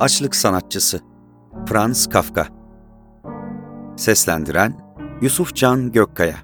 Açlık 0.00 0.36
Sanatçısı 0.36 1.00
Franz 1.66 2.08
Kafka 2.08 2.46
Seslendiren 3.96 4.80
Yusuf 5.20 5.54
Can 5.54 5.92
Gökkaya 5.92 6.36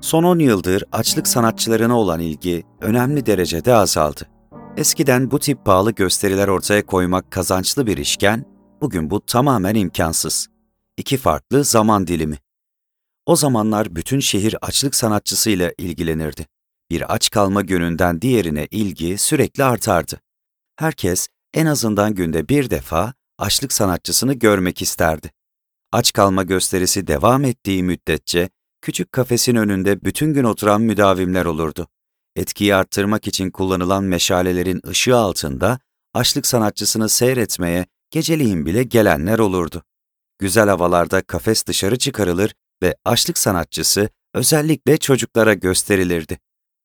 Son 0.00 0.24
10 0.24 0.38
yıldır 0.38 0.84
açlık 0.92 1.28
sanatçılarına 1.28 1.98
olan 1.98 2.20
ilgi 2.20 2.62
önemli 2.80 3.26
derecede 3.26 3.74
azaldı. 3.74 4.28
Eskiden 4.76 5.30
bu 5.30 5.38
tip 5.38 5.64
pahalı 5.64 5.90
gösteriler 5.92 6.48
ortaya 6.48 6.86
koymak 6.86 7.30
kazançlı 7.30 7.86
bir 7.86 7.96
işken, 7.96 8.44
bugün 8.80 9.10
bu 9.10 9.20
tamamen 9.20 9.74
imkansız. 9.74 10.48
İki 10.96 11.16
farklı 11.16 11.64
zaman 11.64 12.06
dilimi. 12.06 12.41
O 13.26 13.36
zamanlar 13.36 13.96
bütün 13.96 14.20
şehir 14.20 14.56
açlık 14.62 14.94
sanatçısıyla 14.94 15.72
ilgilenirdi. 15.78 16.46
Bir 16.90 17.14
aç 17.14 17.30
kalma 17.30 17.62
gününden 17.62 18.22
diğerine 18.22 18.66
ilgi 18.70 19.18
sürekli 19.18 19.64
artardı. 19.64 20.20
Herkes 20.76 21.28
en 21.54 21.66
azından 21.66 22.14
günde 22.14 22.48
bir 22.48 22.70
defa 22.70 23.14
açlık 23.38 23.72
sanatçısını 23.72 24.34
görmek 24.34 24.82
isterdi. 24.82 25.30
Aç 25.92 26.12
kalma 26.12 26.42
gösterisi 26.42 27.06
devam 27.06 27.44
ettiği 27.44 27.82
müddetçe 27.82 28.48
küçük 28.80 29.12
kafesin 29.12 29.56
önünde 29.56 30.04
bütün 30.04 30.34
gün 30.34 30.44
oturan 30.44 30.82
müdavimler 30.82 31.44
olurdu. 31.44 31.88
Etkiyi 32.36 32.74
arttırmak 32.74 33.28
için 33.28 33.50
kullanılan 33.50 34.04
meşalelerin 34.04 34.80
ışığı 34.88 35.16
altında 35.16 35.78
açlık 36.14 36.46
sanatçısını 36.46 37.08
seyretmeye 37.08 37.86
geceliğin 38.10 38.66
bile 38.66 38.82
gelenler 38.82 39.38
olurdu. 39.38 39.82
Güzel 40.38 40.68
havalarda 40.68 41.22
kafes 41.22 41.66
dışarı 41.66 41.98
çıkarılır 41.98 42.54
ve 42.82 42.96
açlık 43.04 43.38
sanatçısı 43.38 44.08
özellikle 44.34 44.96
çocuklara 44.96 45.54
gösterilirdi. 45.54 46.38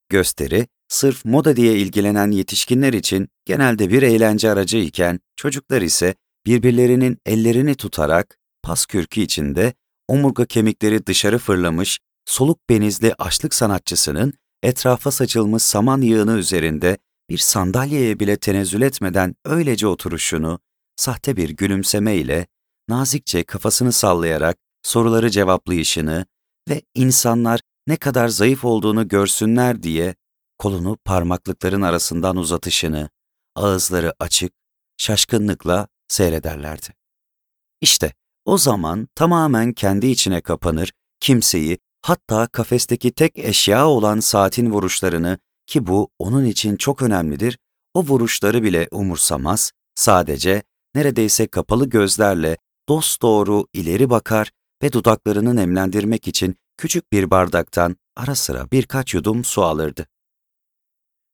Gösteri, 0.08 0.66
sırf 0.88 1.24
moda 1.24 1.56
diye 1.56 1.78
ilgilenen 1.78 2.30
yetişkinler 2.30 2.92
için 2.92 3.28
genelde 3.44 3.90
bir 3.90 4.02
eğlence 4.02 4.50
aracı 4.50 4.78
iken 4.78 5.20
çocuklar 5.36 5.82
ise 5.82 6.14
birbirlerinin 6.46 7.18
ellerini 7.26 7.74
tutarak 7.74 8.38
pas 8.62 8.86
kürkü 8.86 9.20
içinde 9.20 9.72
omurga 10.08 10.46
kemikleri 10.46 11.06
dışarı 11.06 11.38
fırlamış, 11.38 11.98
soluk 12.24 12.68
benizli 12.70 13.14
açlık 13.14 13.54
sanatçısının 13.54 14.32
etrafa 14.62 15.10
saçılmış 15.10 15.62
saman 15.62 16.00
yığını 16.00 16.38
üzerinde 16.38 16.98
bir 17.30 17.38
sandalyeye 17.38 18.20
bile 18.20 18.36
tenezzül 18.36 18.82
etmeden 18.82 19.34
öylece 19.44 19.86
oturuşunu, 19.86 20.60
sahte 20.96 21.36
bir 21.36 21.50
gülümsemeyle, 21.50 22.46
nazikçe 22.88 23.44
kafasını 23.44 23.92
sallayarak 23.92 24.58
soruları 24.82 25.30
cevaplayışını 25.30 26.26
ve 26.68 26.82
insanlar 26.94 27.60
ne 27.86 27.96
kadar 27.96 28.28
zayıf 28.28 28.64
olduğunu 28.64 29.08
görsünler 29.08 29.82
diye 29.82 30.14
kolunu 30.58 30.96
parmaklıkların 31.04 31.82
arasından 31.82 32.36
uzatışını, 32.36 33.10
ağızları 33.56 34.14
açık, 34.20 34.52
şaşkınlıkla 34.96 35.88
seyrederlerdi. 36.08 36.86
İşte 37.80 38.12
o 38.44 38.58
zaman 38.58 39.08
tamamen 39.14 39.72
kendi 39.72 40.06
içine 40.06 40.40
kapanır, 40.40 40.92
kimseyi, 41.20 41.78
hatta 42.02 42.46
kafesteki 42.46 43.12
tek 43.12 43.38
eşya 43.38 43.88
olan 43.88 44.20
saatin 44.20 44.70
vuruşlarını 44.70 45.38
ki 45.66 45.86
bu 45.86 46.10
onun 46.18 46.44
için 46.44 46.76
çok 46.76 47.02
önemlidir, 47.02 47.58
o 47.94 48.02
vuruşları 48.02 48.62
bile 48.62 48.88
umursamaz, 48.90 49.72
sadece 49.94 50.62
neredeyse 50.94 51.46
kapalı 51.46 51.88
gözlerle 51.88 52.56
dosdoğru 52.88 53.66
ileri 53.72 54.10
bakar 54.10 54.50
ve 54.82 54.92
dudaklarını 54.92 55.56
nemlendirmek 55.56 56.28
için 56.28 56.56
küçük 56.76 57.12
bir 57.12 57.30
bardaktan 57.30 57.96
ara 58.16 58.34
sıra 58.34 58.70
birkaç 58.72 59.14
yudum 59.14 59.44
su 59.44 59.62
alırdı. 59.62 60.06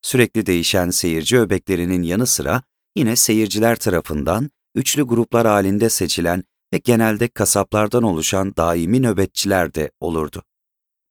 Sürekli 0.03 0.47
değişen 0.47 0.91
seyirci 0.91 1.39
öbeklerinin 1.39 2.03
yanı 2.03 2.27
sıra 2.27 2.63
yine 2.97 3.17
seyirciler 3.17 3.77
tarafından 3.77 4.51
üçlü 4.75 5.03
gruplar 5.03 5.47
halinde 5.47 5.89
seçilen 5.91 6.45
ve 6.75 6.79
genelde 6.79 7.29
kasaplardan 7.29 8.03
oluşan 8.03 8.57
daimi 8.57 9.03
nöbetçiler 9.03 9.75
de 9.75 9.91
olurdu. 10.01 10.43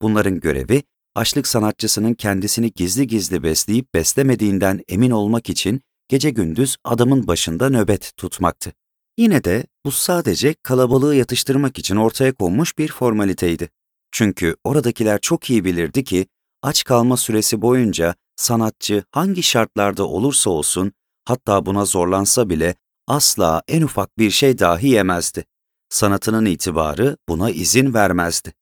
Bunların 0.02 0.40
görevi, 0.40 0.84
açlık 1.16 1.47
sanatçısının 1.47 2.13
kendisini 2.13 2.72
gizli 2.72 3.07
gizli 3.07 3.44
besleyip 3.44 3.94
beslemediğinden 3.94 4.84
emin 4.88 5.12
olmak 5.12 5.50
için 5.50 5.81
gece 6.07 6.30
gündüz 6.30 6.78
adamın 6.84 7.28
başında 7.28 7.69
nöbet 7.69 8.12
tutmaktı. 8.18 8.74
Yine 9.18 9.44
de 9.44 9.66
bu 9.85 9.91
sadece 9.91 10.53
kalabalığı 10.53 11.16
yatıştırmak 11.16 11.79
için 11.79 11.96
ortaya 11.96 12.34
konmuş 12.34 12.78
bir 12.78 12.91
formaliteydi. 12.91 13.69
Çünkü 14.12 14.56
oradakiler 14.63 15.22
çok 15.22 15.50
iyi 15.50 15.66
bilirdi 15.66 16.03
ki 16.03 16.28
aç 16.62 16.84
kalma 16.84 17.18
süresi 17.18 17.62
boyunca 17.62 18.16
sanatçı 18.35 19.03
hangi 19.12 19.44
şartlarda 19.44 20.07
olursa 20.07 20.50
olsun, 20.50 20.91
hatta 21.25 21.66
buna 21.66 21.85
zorlansa 21.85 22.50
bile 22.50 22.75
asla 23.07 23.63
en 23.68 23.81
ufak 23.81 24.18
bir 24.18 24.31
şey 24.31 24.59
dahi 24.59 24.88
yemezdi. 24.88 25.45
Sanatının 25.90 26.45
itibarı 26.45 27.18
buna 27.30 27.50
izin 27.50 27.94
vermezdi. 27.94 28.53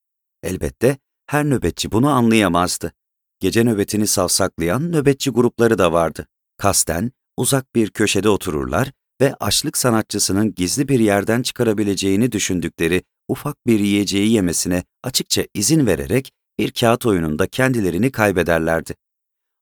Elbette 0.43 0.97
her 1.25 1.45
nöbetçi 1.45 1.91
bunu 1.91 2.09
anlayamazdı. 2.09 2.93
Gece 3.39 3.63
nöbetini 3.63 4.07
savsaklayan 4.07 4.91
nöbetçi 4.91 5.29
grupları 5.29 5.77
da 5.77 5.93
vardı. 5.93 6.27
Kasten 6.57 7.11
uzak 7.37 7.75
bir 7.75 7.89
köşede 7.89 8.29
otururlar 8.29 8.91
ve 9.21 9.35
açlık 9.39 9.77
sanatçısının 9.77 10.55
gizli 10.55 10.87
bir 10.87 10.99
yerden 10.99 11.41
çıkarabileceğini 11.41 12.31
düşündükleri 12.31 13.03
ufak 13.27 13.67
bir 13.67 13.79
yiyeceği 13.79 14.31
yemesine 14.31 14.83
açıkça 15.03 15.45
izin 15.53 15.85
vererek 15.85 16.31
bir 16.59 16.71
kağıt 16.71 17.05
oyununda 17.05 17.47
kendilerini 17.47 18.11
kaybederlerdi. 18.11 18.95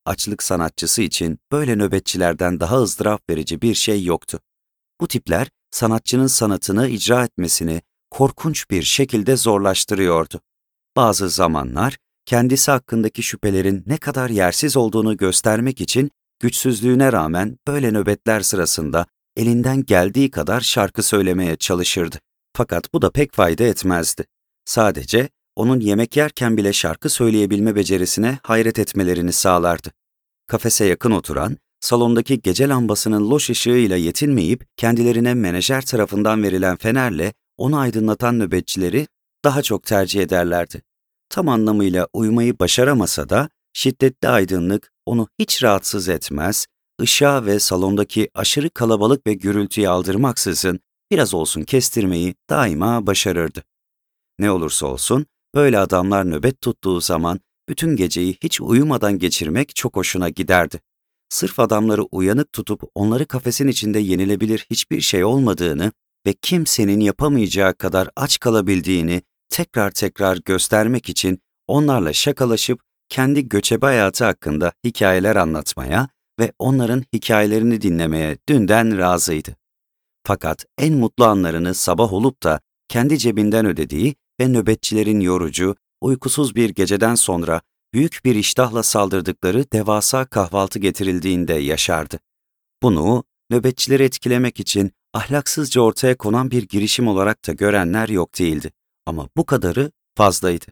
Açlık 0.05 0.43
sanatçısı 0.43 1.01
için 1.01 1.39
böyle 1.51 1.75
nöbetçilerden 1.75 2.59
daha 2.59 2.81
ızdırap 2.81 3.29
verici 3.29 3.61
bir 3.61 3.75
şey 3.75 4.03
yoktu. 4.03 4.39
Bu 5.01 5.07
tipler 5.07 5.47
sanatçının 5.71 6.27
sanatını 6.27 6.87
icra 6.87 7.23
etmesini 7.23 7.81
korkunç 8.11 8.69
bir 8.71 8.83
şekilde 8.83 9.37
zorlaştırıyordu. 9.37 10.41
Bazı 10.95 11.29
zamanlar 11.29 11.97
kendisi 12.25 12.71
hakkındaki 12.71 13.23
şüphelerin 13.23 13.83
ne 13.87 13.97
kadar 13.97 14.29
yersiz 14.29 14.77
olduğunu 14.77 15.17
göstermek 15.17 15.81
için 15.81 16.11
güçsüzlüğüne 16.39 17.11
rağmen 17.11 17.57
böyle 17.67 17.91
nöbetler 17.91 18.41
sırasında 18.41 19.05
elinden 19.37 19.85
geldiği 19.85 20.31
kadar 20.31 20.61
şarkı 20.61 21.03
söylemeye 21.03 21.55
çalışırdı. 21.55 22.19
Fakat 22.53 22.93
bu 22.93 23.01
da 23.01 23.11
pek 23.11 23.33
fayda 23.33 23.63
etmezdi. 23.63 24.25
Sadece 24.65 25.29
onun 25.55 25.79
yemek 25.79 26.17
yerken 26.17 26.57
bile 26.57 26.73
şarkı 26.73 27.09
söyleyebilme 27.09 27.75
becerisine 27.75 28.39
hayret 28.43 28.79
etmelerini 28.79 29.33
sağlardı. 29.33 29.91
Kafese 30.47 30.85
yakın 30.85 31.11
oturan, 31.11 31.57
salondaki 31.79 32.41
gece 32.41 32.69
lambasının 32.69 33.29
loş 33.29 33.49
ışığıyla 33.49 33.97
yetinmeyip 33.97 34.65
kendilerine 34.77 35.33
menajer 35.33 35.85
tarafından 35.85 36.43
verilen 36.43 36.77
fenerle 36.77 37.33
onu 37.57 37.77
aydınlatan 37.77 38.39
nöbetçileri 38.39 39.07
daha 39.43 39.61
çok 39.61 39.83
tercih 39.83 40.21
ederlerdi. 40.21 40.81
Tam 41.29 41.49
anlamıyla 41.49 42.07
uyumayı 42.13 42.59
başaramasa 42.59 43.29
da 43.29 43.49
şiddetli 43.73 44.27
aydınlık 44.27 44.91
onu 45.05 45.27
hiç 45.39 45.63
rahatsız 45.63 46.09
etmez, 46.09 46.67
ışığa 47.01 47.45
ve 47.45 47.59
salondaki 47.59 48.29
aşırı 48.33 48.69
kalabalık 48.69 49.27
ve 49.27 49.33
gürültüyü 49.33 49.89
aldırmaksızın 49.89 50.79
biraz 51.11 51.33
olsun 51.33 51.63
kestirmeyi 51.63 52.35
daima 52.49 53.07
başarırdı. 53.07 53.63
Ne 54.39 54.51
olursa 54.51 54.87
olsun, 54.87 55.25
böyle 55.55 55.79
adamlar 55.79 56.31
nöbet 56.31 56.61
tuttuğu 56.61 57.01
zaman 57.01 57.39
bütün 57.69 57.95
geceyi 57.95 58.37
hiç 58.43 58.61
uyumadan 58.61 59.19
geçirmek 59.19 59.75
çok 59.75 59.95
hoşuna 59.95 60.29
giderdi. 60.29 60.79
Sırf 61.29 61.59
adamları 61.59 62.03
uyanık 62.03 62.53
tutup 62.53 62.83
onları 62.95 63.25
kafesin 63.25 63.67
içinde 63.67 63.99
yenilebilir 63.99 64.67
hiçbir 64.71 65.01
şey 65.01 65.23
olmadığını 65.23 65.91
ve 66.27 66.33
kimsenin 66.33 66.99
yapamayacağı 66.99 67.73
kadar 67.73 68.09
aç 68.15 68.39
kalabildiğini 68.39 69.21
tekrar 69.49 69.91
tekrar 69.91 70.37
göstermek 70.45 71.09
için 71.09 71.39
onlarla 71.67 72.13
şakalaşıp 72.13 72.81
kendi 73.09 73.49
göçebe 73.49 73.85
hayatı 73.85 74.25
hakkında 74.25 74.71
hikayeler 74.85 75.35
anlatmaya 75.35 76.09
ve 76.39 76.53
onların 76.59 77.03
hikayelerini 77.13 77.81
dinlemeye 77.81 78.37
dünden 78.49 78.97
razıydı. 78.97 79.55
Fakat 80.23 80.65
en 80.77 80.93
mutlu 80.93 81.25
anlarını 81.25 81.75
sabah 81.75 82.13
olup 82.13 82.43
da 82.43 82.59
kendi 82.87 83.17
cebinden 83.17 83.65
ödediği 83.65 84.15
ve 84.41 84.47
nöbetçilerin 84.47 85.19
yorucu, 85.19 85.75
uykusuz 86.01 86.55
bir 86.55 86.69
geceden 86.69 87.15
sonra 87.15 87.61
büyük 87.93 88.21
bir 88.25 88.35
iştahla 88.35 88.83
saldırdıkları 88.83 89.65
devasa 89.73 90.25
kahvaltı 90.25 90.79
getirildiğinde 90.79 91.53
yaşardı. 91.53 92.19
Bunu 92.83 93.23
nöbetçileri 93.49 94.03
etkilemek 94.03 94.59
için 94.59 94.91
ahlaksızca 95.13 95.81
ortaya 95.81 96.17
konan 96.17 96.51
bir 96.51 96.63
girişim 96.63 97.07
olarak 97.07 97.47
da 97.47 97.53
görenler 97.53 98.09
yok 98.09 98.39
değildi. 98.39 98.71
Ama 99.05 99.29
bu 99.37 99.45
kadarı 99.45 99.91
fazlaydı. 100.15 100.65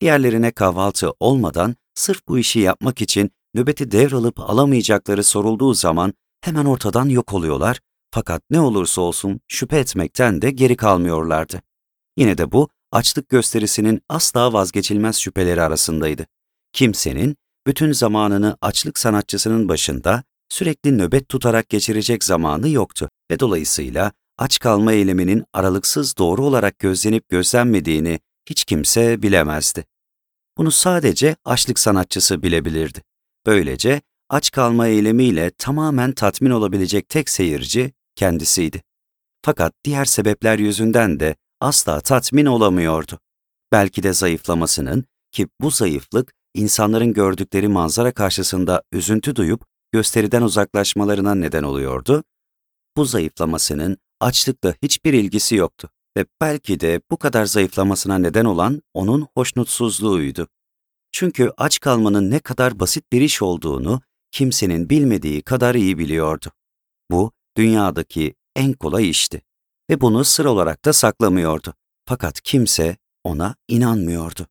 Diğerlerine 0.00 0.50
kahvaltı 0.50 1.12
olmadan 1.20 1.76
sırf 1.94 2.28
bu 2.28 2.38
işi 2.38 2.60
yapmak 2.60 3.00
için 3.02 3.30
nöbeti 3.54 3.90
devralıp 3.90 4.40
alamayacakları 4.40 5.24
sorulduğu 5.24 5.74
zaman 5.74 6.14
hemen 6.40 6.64
ortadan 6.64 7.08
yok 7.08 7.32
oluyorlar 7.32 7.80
fakat 8.10 8.42
ne 8.50 8.60
olursa 8.60 9.00
olsun 9.00 9.40
şüphe 9.48 9.78
etmekten 9.78 10.42
de 10.42 10.50
geri 10.50 10.76
kalmıyorlardı. 10.76 11.62
Yine 12.16 12.38
de 12.38 12.52
bu 12.52 12.68
açlık 12.92 13.28
gösterisinin 13.28 14.00
asla 14.08 14.52
vazgeçilmez 14.52 15.16
şüpheleri 15.16 15.62
arasındaydı. 15.62 16.26
Kimsenin 16.72 17.36
bütün 17.66 17.92
zamanını 17.92 18.56
açlık 18.60 18.98
sanatçısının 18.98 19.68
başında 19.68 20.22
sürekli 20.48 20.98
nöbet 20.98 21.28
tutarak 21.28 21.68
geçirecek 21.68 22.24
zamanı 22.24 22.68
yoktu 22.68 23.08
ve 23.30 23.40
dolayısıyla 23.40 24.12
aç 24.38 24.58
kalma 24.58 24.92
eyleminin 24.92 25.44
aralıksız 25.52 26.16
doğru 26.18 26.44
olarak 26.44 26.78
gözlenip 26.78 27.28
gözlenmediğini 27.28 28.20
hiç 28.50 28.64
kimse 28.64 29.22
bilemezdi. 29.22 29.84
Bunu 30.58 30.70
sadece 30.70 31.36
açlık 31.44 31.78
sanatçısı 31.78 32.42
bilebilirdi. 32.42 33.02
Böylece 33.48 34.02
aç 34.28 34.50
kalma 34.50 34.86
eylemiyle 34.86 35.50
tamamen 35.50 36.12
tatmin 36.12 36.50
olabilecek 36.50 37.08
tek 37.08 37.28
seyirci 37.28 37.92
kendisiydi. 38.16 38.82
Fakat 39.42 39.72
diğer 39.84 40.04
sebepler 40.04 40.58
yüzünden 40.58 41.20
de 41.20 41.36
asla 41.60 42.00
tatmin 42.00 42.46
olamıyordu. 42.46 43.18
Belki 43.72 44.02
de 44.02 44.12
zayıflamasının 44.12 45.04
ki 45.32 45.48
bu 45.60 45.70
zayıflık 45.70 46.34
insanların 46.54 47.12
gördükleri 47.12 47.68
manzara 47.68 48.12
karşısında 48.12 48.82
üzüntü 48.92 49.36
duyup 49.36 49.64
gösteriden 49.92 50.42
uzaklaşmalarına 50.42 51.34
neden 51.34 51.62
oluyordu. 51.62 52.24
Bu 52.96 53.04
zayıflamasının 53.04 53.96
açlıkla 54.20 54.74
hiçbir 54.82 55.12
ilgisi 55.12 55.54
yoktu 55.54 55.90
ve 56.16 56.26
belki 56.40 56.80
de 56.80 57.00
bu 57.10 57.16
kadar 57.16 57.44
zayıflamasına 57.44 58.18
neden 58.18 58.44
olan 58.44 58.82
onun 58.94 59.26
hoşnutsuzluğuydu. 59.34 60.48
Çünkü 61.18 61.52
aç 61.56 61.80
kalmanın 61.80 62.30
ne 62.30 62.38
kadar 62.38 62.80
basit 62.80 63.12
bir 63.12 63.20
iş 63.20 63.42
olduğunu 63.42 64.00
kimsenin 64.30 64.90
bilmediği 64.90 65.42
kadar 65.42 65.74
iyi 65.74 65.98
biliyordu. 65.98 66.46
Bu 67.10 67.32
dünyadaki 67.56 68.34
en 68.56 68.72
kolay 68.72 69.10
işti 69.10 69.42
ve 69.90 70.00
bunu 70.00 70.24
sır 70.24 70.44
olarak 70.44 70.84
da 70.84 70.92
saklamıyordu. 70.92 71.74
Fakat 72.06 72.40
kimse 72.40 72.96
ona 73.24 73.54
inanmıyordu. 73.68 74.46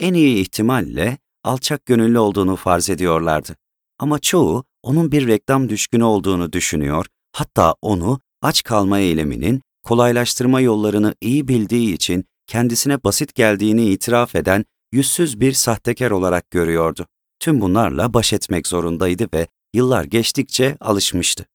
En 0.00 0.14
iyi 0.14 0.36
ihtimalle 0.36 1.18
alçak 1.44 1.86
gönüllü 1.86 2.18
olduğunu 2.18 2.56
farz 2.56 2.90
ediyorlardı. 2.90 3.56
Ama 3.98 4.18
çoğu 4.18 4.64
onun 4.82 5.12
bir 5.12 5.26
reklam 5.26 5.68
düşkünü 5.68 6.04
olduğunu 6.04 6.52
düşünüyor, 6.52 7.06
hatta 7.32 7.74
onu 7.82 8.20
aç 8.40 8.62
kalma 8.62 8.98
eyleminin 8.98 9.62
kolaylaştırma 9.84 10.60
yollarını 10.60 11.14
iyi 11.20 11.48
bildiği 11.48 11.94
için 11.94 12.24
kendisine 12.46 13.04
basit 13.04 13.34
geldiğini 13.34 13.84
itiraf 13.86 14.34
eden 14.34 14.64
yüzsüz 14.92 15.40
bir 15.40 15.52
sahtekar 15.52 16.10
olarak 16.10 16.50
görüyordu. 16.50 17.06
Tüm 17.40 17.60
bunlarla 17.60 18.14
baş 18.14 18.32
etmek 18.32 18.66
zorundaydı 18.66 19.28
ve 19.34 19.46
yıllar 19.74 20.04
geçtikçe 20.04 20.76
alışmıştı. 20.80 21.46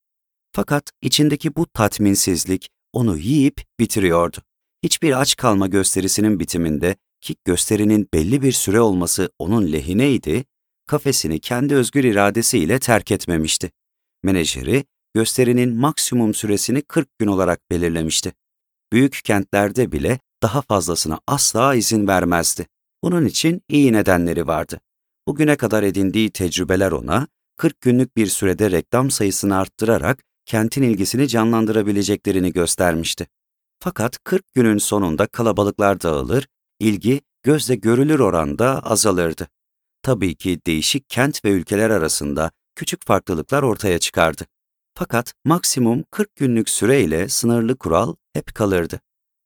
Fakat 0.51 0.91
içindeki 1.01 1.55
bu 1.55 1.65
tatminsizlik 1.65 2.69
onu 2.93 3.17
yiyip 3.17 3.61
bitiriyordu. 3.79 4.37
Hiçbir 4.83 5.21
aç 5.21 5.35
kalma 5.35 5.67
gösterisinin 5.67 6.39
bitiminde 6.39 6.95
ki 7.21 7.35
gösterinin 7.45 8.09
belli 8.13 8.41
bir 8.41 8.51
süre 8.51 8.81
olması 8.81 9.31
onun 9.39 9.71
lehineydi, 9.71 10.45
kafesini 10.87 11.39
kendi 11.39 11.75
özgür 11.75 12.03
iradesiyle 12.03 12.79
terk 12.79 13.11
etmemişti. 13.11 13.71
Menajeri 14.23 14.85
gösterinin 15.13 15.75
maksimum 15.75 16.33
süresini 16.33 16.81
40 16.81 17.19
gün 17.19 17.27
olarak 17.27 17.71
belirlemişti. 17.71 18.33
Büyük 18.93 19.21
kentlerde 19.23 19.91
bile 19.91 20.19
daha 20.43 20.61
fazlasına 20.61 21.19
asla 21.27 21.75
izin 21.75 22.07
vermezdi. 22.07 22.67
Bunun 23.03 23.25
için 23.25 23.61
iyi 23.69 23.93
nedenleri 23.93 24.47
vardı. 24.47 24.79
Bugüne 25.27 25.55
kadar 25.55 25.83
edindiği 25.83 26.31
tecrübeler 26.31 26.91
ona 26.91 27.27
40 27.57 27.81
günlük 27.81 28.17
bir 28.17 28.27
sürede 28.27 28.71
reklam 28.71 29.11
sayısını 29.11 29.57
arttırarak 29.57 30.23
kentin 30.45 30.83
ilgisini 30.83 31.27
canlandırabileceklerini 31.27 32.53
göstermişti. 32.53 33.27
Fakat 33.79 34.23
40 34.23 34.53
günün 34.53 34.77
sonunda 34.77 35.27
kalabalıklar 35.27 36.01
dağılır, 36.01 36.47
ilgi 36.79 37.21
gözle 37.43 37.75
görülür 37.75 38.19
oranda 38.19 38.79
azalırdı. 38.79 39.47
Tabii 40.01 40.35
ki 40.35 40.59
değişik 40.67 41.09
kent 41.09 41.45
ve 41.45 41.49
ülkeler 41.49 41.89
arasında 41.89 42.51
küçük 42.75 43.05
farklılıklar 43.05 43.63
ortaya 43.63 43.99
çıkardı. 43.99 44.45
Fakat 44.93 45.33
maksimum 45.45 46.03
40 46.11 46.35
günlük 46.35 46.69
süreyle 46.69 47.29
sınırlı 47.29 47.77
kural 47.77 48.15
hep 48.33 48.55
kalırdı. 48.55 49.01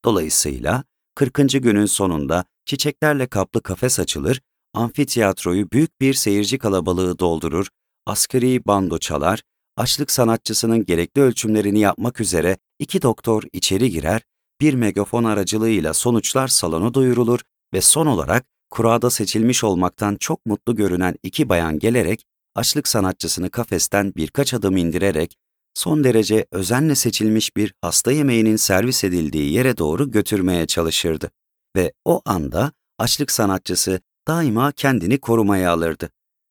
Dolayısıyla 0.06 0.84
40. 1.22 1.64
günün 1.64 1.86
sonunda 1.86 2.46
çiçeklerle 2.66 3.28
kaplı 3.28 3.62
kafes 3.62 4.00
açılır, 4.00 4.42
amfiteyatroyu 4.74 5.72
büyük 5.72 6.02
bir 6.02 6.14
seyirci 6.14 6.58
kalabalığı 6.58 7.20
doldurur, 7.20 7.68
askeri 8.06 8.66
bando 8.66 8.98
çalar, 8.98 9.42
açlık 9.78 10.12
sanatçısının 10.12 10.86
gerekli 10.86 11.22
ölçümlerini 11.22 11.80
yapmak 11.80 12.22
üzere 12.22 12.58
iki 12.80 13.02
doktor 13.02 13.44
içeri 13.54 13.90
girer, 13.90 14.22
bir 14.62 14.74
megafon 14.74 15.24
aracılığıyla 15.24 15.94
sonuçlar 15.94 16.48
salonu 16.48 16.94
duyurulur 16.94 17.40
ve 17.74 17.82
son 17.82 18.08
olarak 18.08 18.46
kurada 18.70 19.10
seçilmiş 19.10 19.64
olmaktan 19.64 20.16
çok 20.16 20.46
mutlu 20.46 20.76
görünen 20.76 21.16
iki 21.24 21.50
bayan 21.50 21.80
gelerek 21.80 22.26
açlık 22.56 22.88
sanatçısını 22.88 23.50
kafesten 23.50 24.14
birkaç 24.16 24.54
adım 24.54 24.78
indirerek 24.78 25.38
son 25.74 26.04
derece 26.04 26.46
özenle 26.52 26.96
seçilmiş 26.96 27.58
bir 27.58 27.74
hasta 27.82 28.12
yemeğinin 28.12 28.56
servis 28.56 29.04
edildiği 29.04 29.54
yere 29.54 29.78
doğru 29.78 30.12
götürmeye 30.12 30.68
çalışırdı. 30.68 31.32
Ve 31.76 31.94
o 32.06 32.22
anda 32.26 32.72
açlık 33.00 33.32
sanatçısı 33.32 34.00
daima 34.28 34.72
kendini 34.72 35.20
korumaya 35.20 35.72
alırdı. 35.72 36.10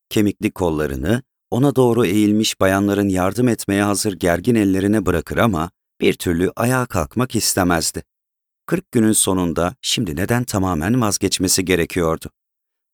Kemikli 0.09 0.51
kollarını 0.51 1.23
ona 1.51 1.77
doğru 1.77 2.07
eğilmiş 2.07 2.61
bayanların 2.61 3.09
yardım 3.09 3.49
etmeye 3.49 3.83
hazır 3.83 4.13
gergin 4.13 4.55
ellerine 4.55 5.07
bırakır 5.07 5.37
ama 5.37 5.71
bir 6.01 6.15
türlü 6.15 6.53
ayağa 6.57 6.87
kalkmak 6.87 7.37
istemezdi. 7.37 8.03
40 8.67 8.93
günün 8.93 9.13
sonunda 9.13 9.75
şimdi 9.83 10.17
neden 10.17 10.45
tamamen 10.45 11.01
vazgeçmesi 11.01 11.65
gerekiyordu? 11.65 12.31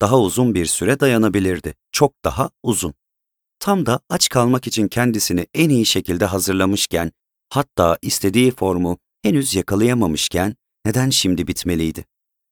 Daha 0.00 0.20
uzun 0.20 0.54
bir 0.54 0.66
süre 0.66 1.00
dayanabilirdi. 1.00 1.74
Çok 1.92 2.24
daha 2.24 2.50
uzun. 2.62 2.94
Tam 3.66 3.86
da 3.86 4.00
aç 4.10 4.28
kalmak 4.28 4.66
için 4.66 4.88
kendisini 4.88 5.46
en 5.54 5.68
iyi 5.68 5.86
şekilde 5.86 6.24
hazırlamışken, 6.24 7.12
hatta 7.50 7.98
istediği 8.02 8.50
formu 8.50 8.98
henüz 9.22 9.54
yakalayamamışken 9.54 10.56
neden 10.84 11.10
şimdi 11.10 11.46
bitmeliydi? 11.46 12.04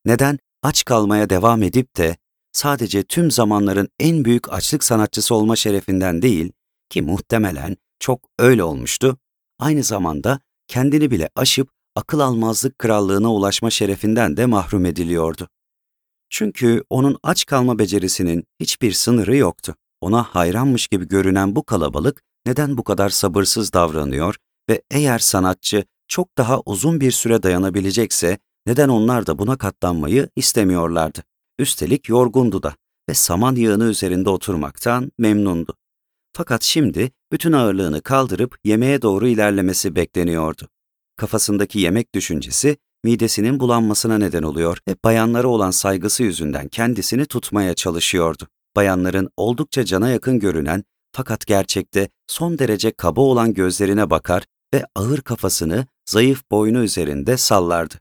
Neden 0.04 0.38
aç 0.62 0.84
kalmaya 0.84 1.30
devam 1.30 1.62
edip 1.62 1.96
de 1.96 2.16
sadece 2.52 3.02
tüm 3.02 3.30
zamanların 3.30 3.88
en 3.98 4.24
büyük 4.24 4.52
açlık 4.52 4.84
sanatçısı 4.84 5.34
olma 5.34 5.56
şerefinden 5.56 6.22
değil 6.22 6.52
ki 6.90 7.02
muhtemelen 7.02 7.76
çok 7.98 8.20
öyle 8.38 8.64
olmuştu, 8.64 9.18
aynı 9.58 9.82
zamanda 9.82 10.40
kendini 10.68 11.10
bile 11.10 11.30
aşıp 11.36 11.68
akıl 11.96 12.20
almazlık 12.20 12.78
krallığına 12.78 13.32
ulaşma 13.32 13.70
şerefinden 13.70 14.36
de 14.36 14.46
mahrum 14.46 14.86
ediliyordu. 14.86 15.48
Çünkü 16.30 16.84
onun 16.90 17.18
aç 17.22 17.46
kalma 17.46 17.78
becerisinin 17.78 18.44
hiçbir 18.60 18.92
sınırı 18.92 19.36
yoktu. 19.36 19.74
Ona 20.04 20.22
hayranmış 20.22 20.86
gibi 20.86 21.08
görünen 21.08 21.56
bu 21.56 21.62
kalabalık 21.62 22.22
neden 22.46 22.76
bu 22.76 22.84
kadar 22.84 23.08
sabırsız 23.08 23.72
davranıyor 23.72 24.36
ve 24.70 24.82
eğer 24.90 25.18
sanatçı 25.18 25.84
çok 26.08 26.38
daha 26.38 26.60
uzun 26.66 27.00
bir 27.00 27.10
süre 27.10 27.42
dayanabilecekse 27.42 28.38
neden 28.66 28.88
onlar 28.88 29.26
da 29.26 29.38
buna 29.38 29.56
katlanmayı 29.56 30.28
istemiyorlardı. 30.36 31.22
Üstelik 31.58 32.08
yorgundu 32.08 32.62
da 32.62 32.74
ve 33.08 33.14
saman 33.14 33.54
yığını 33.54 33.84
üzerinde 33.84 34.30
oturmaktan 34.30 35.12
memnundu. 35.18 35.74
Fakat 36.32 36.62
şimdi 36.62 37.10
bütün 37.32 37.52
ağırlığını 37.52 38.00
kaldırıp 38.00 38.58
yemeğe 38.64 39.02
doğru 39.02 39.28
ilerlemesi 39.28 39.96
bekleniyordu. 39.96 40.68
Kafasındaki 41.16 41.78
yemek 41.78 42.14
düşüncesi 42.14 42.76
midesinin 43.04 43.60
bulanmasına 43.60 44.18
neden 44.18 44.42
oluyor 44.42 44.78
ve 44.88 44.96
bayanlara 45.04 45.48
olan 45.48 45.70
saygısı 45.70 46.22
yüzünden 46.22 46.68
kendisini 46.68 47.26
tutmaya 47.26 47.74
çalışıyordu. 47.74 48.48
Bayanların 48.76 49.30
oldukça 49.36 49.84
cana 49.84 50.10
yakın 50.10 50.38
görünen 50.38 50.84
fakat 51.12 51.46
gerçekte 51.46 52.08
son 52.26 52.58
derece 52.58 52.90
kaba 52.90 53.20
olan 53.20 53.54
gözlerine 53.54 54.10
bakar 54.10 54.44
ve 54.74 54.84
ağır 54.94 55.20
kafasını 55.20 55.86
zayıf 56.06 56.42
boynu 56.50 56.82
üzerinde 56.82 57.36
sallardı. 57.36 57.94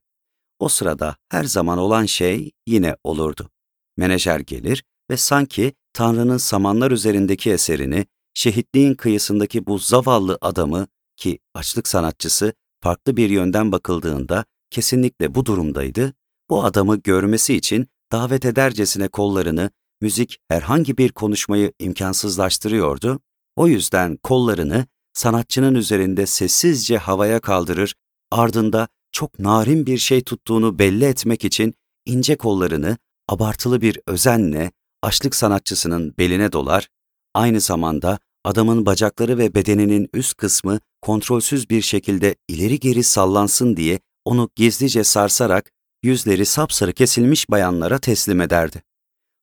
O 0.59 0.69
sırada 0.69 1.15
her 1.29 1.43
zaman 1.43 1.77
olan 1.77 2.05
şey 2.05 2.51
yine 2.67 2.95
olurdu. 3.03 3.49
Menajer 3.97 4.39
gelir 4.39 4.83
ve 5.09 5.17
sanki 5.17 5.73
Tanrı'nın 5.93 6.37
samanlar 6.37 6.91
üzerindeki 6.91 7.51
eserini, 7.51 8.05
şehitliğin 8.33 8.93
kıyısındaki 8.93 9.65
bu 9.65 9.79
zavallı 9.79 10.37
adamı 10.41 10.87
ki 11.17 11.39
açlık 11.53 11.87
sanatçısı 11.87 12.53
farklı 12.81 13.17
bir 13.17 13.29
yönden 13.29 13.71
bakıldığında 13.71 14.45
kesinlikle 14.69 15.35
bu 15.35 15.45
durumdaydı, 15.45 16.13
bu 16.49 16.63
adamı 16.63 16.95
görmesi 16.95 17.55
için 17.55 17.87
davet 18.11 18.45
edercesine 18.45 19.07
kollarını, 19.07 19.69
müzik 20.03 20.39
herhangi 20.47 20.97
bir 20.97 21.11
konuşmayı 21.11 21.73
imkansızlaştırıyordu, 21.79 23.19
o 23.55 23.67
yüzden 23.67 24.17
kollarını 24.17 24.85
sanatçının 25.13 25.75
üzerinde 25.75 26.25
sessizce 26.25 26.97
havaya 26.97 27.39
kaldırır, 27.39 27.95
ardında 28.31 28.87
çok 29.11 29.39
narin 29.39 29.85
bir 29.85 29.97
şey 29.97 30.21
tuttuğunu 30.21 30.79
belli 30.79 31.05
etmek 31.05 31.45
için 31.45 31.73
ince 32.05 32.35
kollarını 32.35 32.97
abartılı 33.29 33.81
bir 33.81 33.99
özenle 34.07 34.71
açlık 35.01 35.35
sanatçısının 35.35 36.13
beline 36.17 36.51
dolar, 36.51 36.87
aynı 37.33 37.59
zamanda 37.59 38.19
adamın 38.43 38.85
bacakları 38.85 39.37
ve 39.37 39.55
bedeninin 39.55 40.09
üst 40.13 40.37
kısmı 40.37 40.79
kontrolsüz 41.01 41.69
bir 41.69 41.81
şekilde 41.81 42.35
ileri 42.47 42.79
geri 42.79 43.03
sallansın 43.03 43.77
diye 43.77 43.99
onu 44.25 44.49
gizlice 44.55 45.03
sarsarak 45.03 45.71
yüzleri 46.03 46.45
sapsarı 46.45 46.93
kesilmiş 46.93 47.49
bayanlara 47.49 47.97
teslim 47.99 48.41
ederdi. 48.41 48.92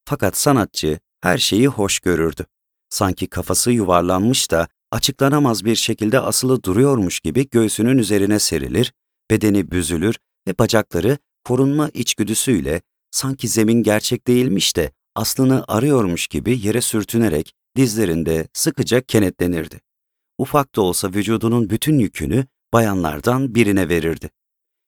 Fakat 0.05 0.37
sanatçı 0.37 0.99
her 1.21 1.39
şeyi 1.39 1.69
hoş 1.69 2.01
görürdü. 2.01 2.47
Sanki 2.89 3.27
kafası 3.27 3.73
yuvarlanmış 3.73 4.51
da 4.51 4.69
açıklanamaz 4.91 5.65
bir 5.65 5.77
şekilde 5.77 6.21
asılı 6.21 6.63
duruyormuş 6.63 7.21
gibi 7.21 7.51
göğsünün 7.51 7.99
üzerine 7.99 8.39
serilir, 8.39 8.93
bedeni 9.31 9.71
büzülür 9.71 10.17
ve 10.49 10.59
bacakları 10.59 11.19
korunma 11.45 11.89
içgüdüsüyle 11.95 12.83
sanki 13.11 13.49
zemin 13.49 13.83
gerçek 13.83 14.27
değilmiş 14.27 14.77
de 14.77 14.93
aslını 15.15 15.65
arıyormuş 15.69 16.27
gibi 16.27 16.67
yere 16.67 16.81
sürtünerek 16.81 17.55
dizlerinde 17.77 18.49
sıkıca 18.53 19.01
kenetlenirdi. 19.01 19.81
Ufak 20.39 20.75
da 20.75 20.83
olsa 20.83 21.09
vücudunun 21.09 21.71
bütün 21.71 21.99
yükünü 21.99 22.47
bayanlardan 22.73 23.55
birine 23.55 23.89
verirdi. 23.89 24.31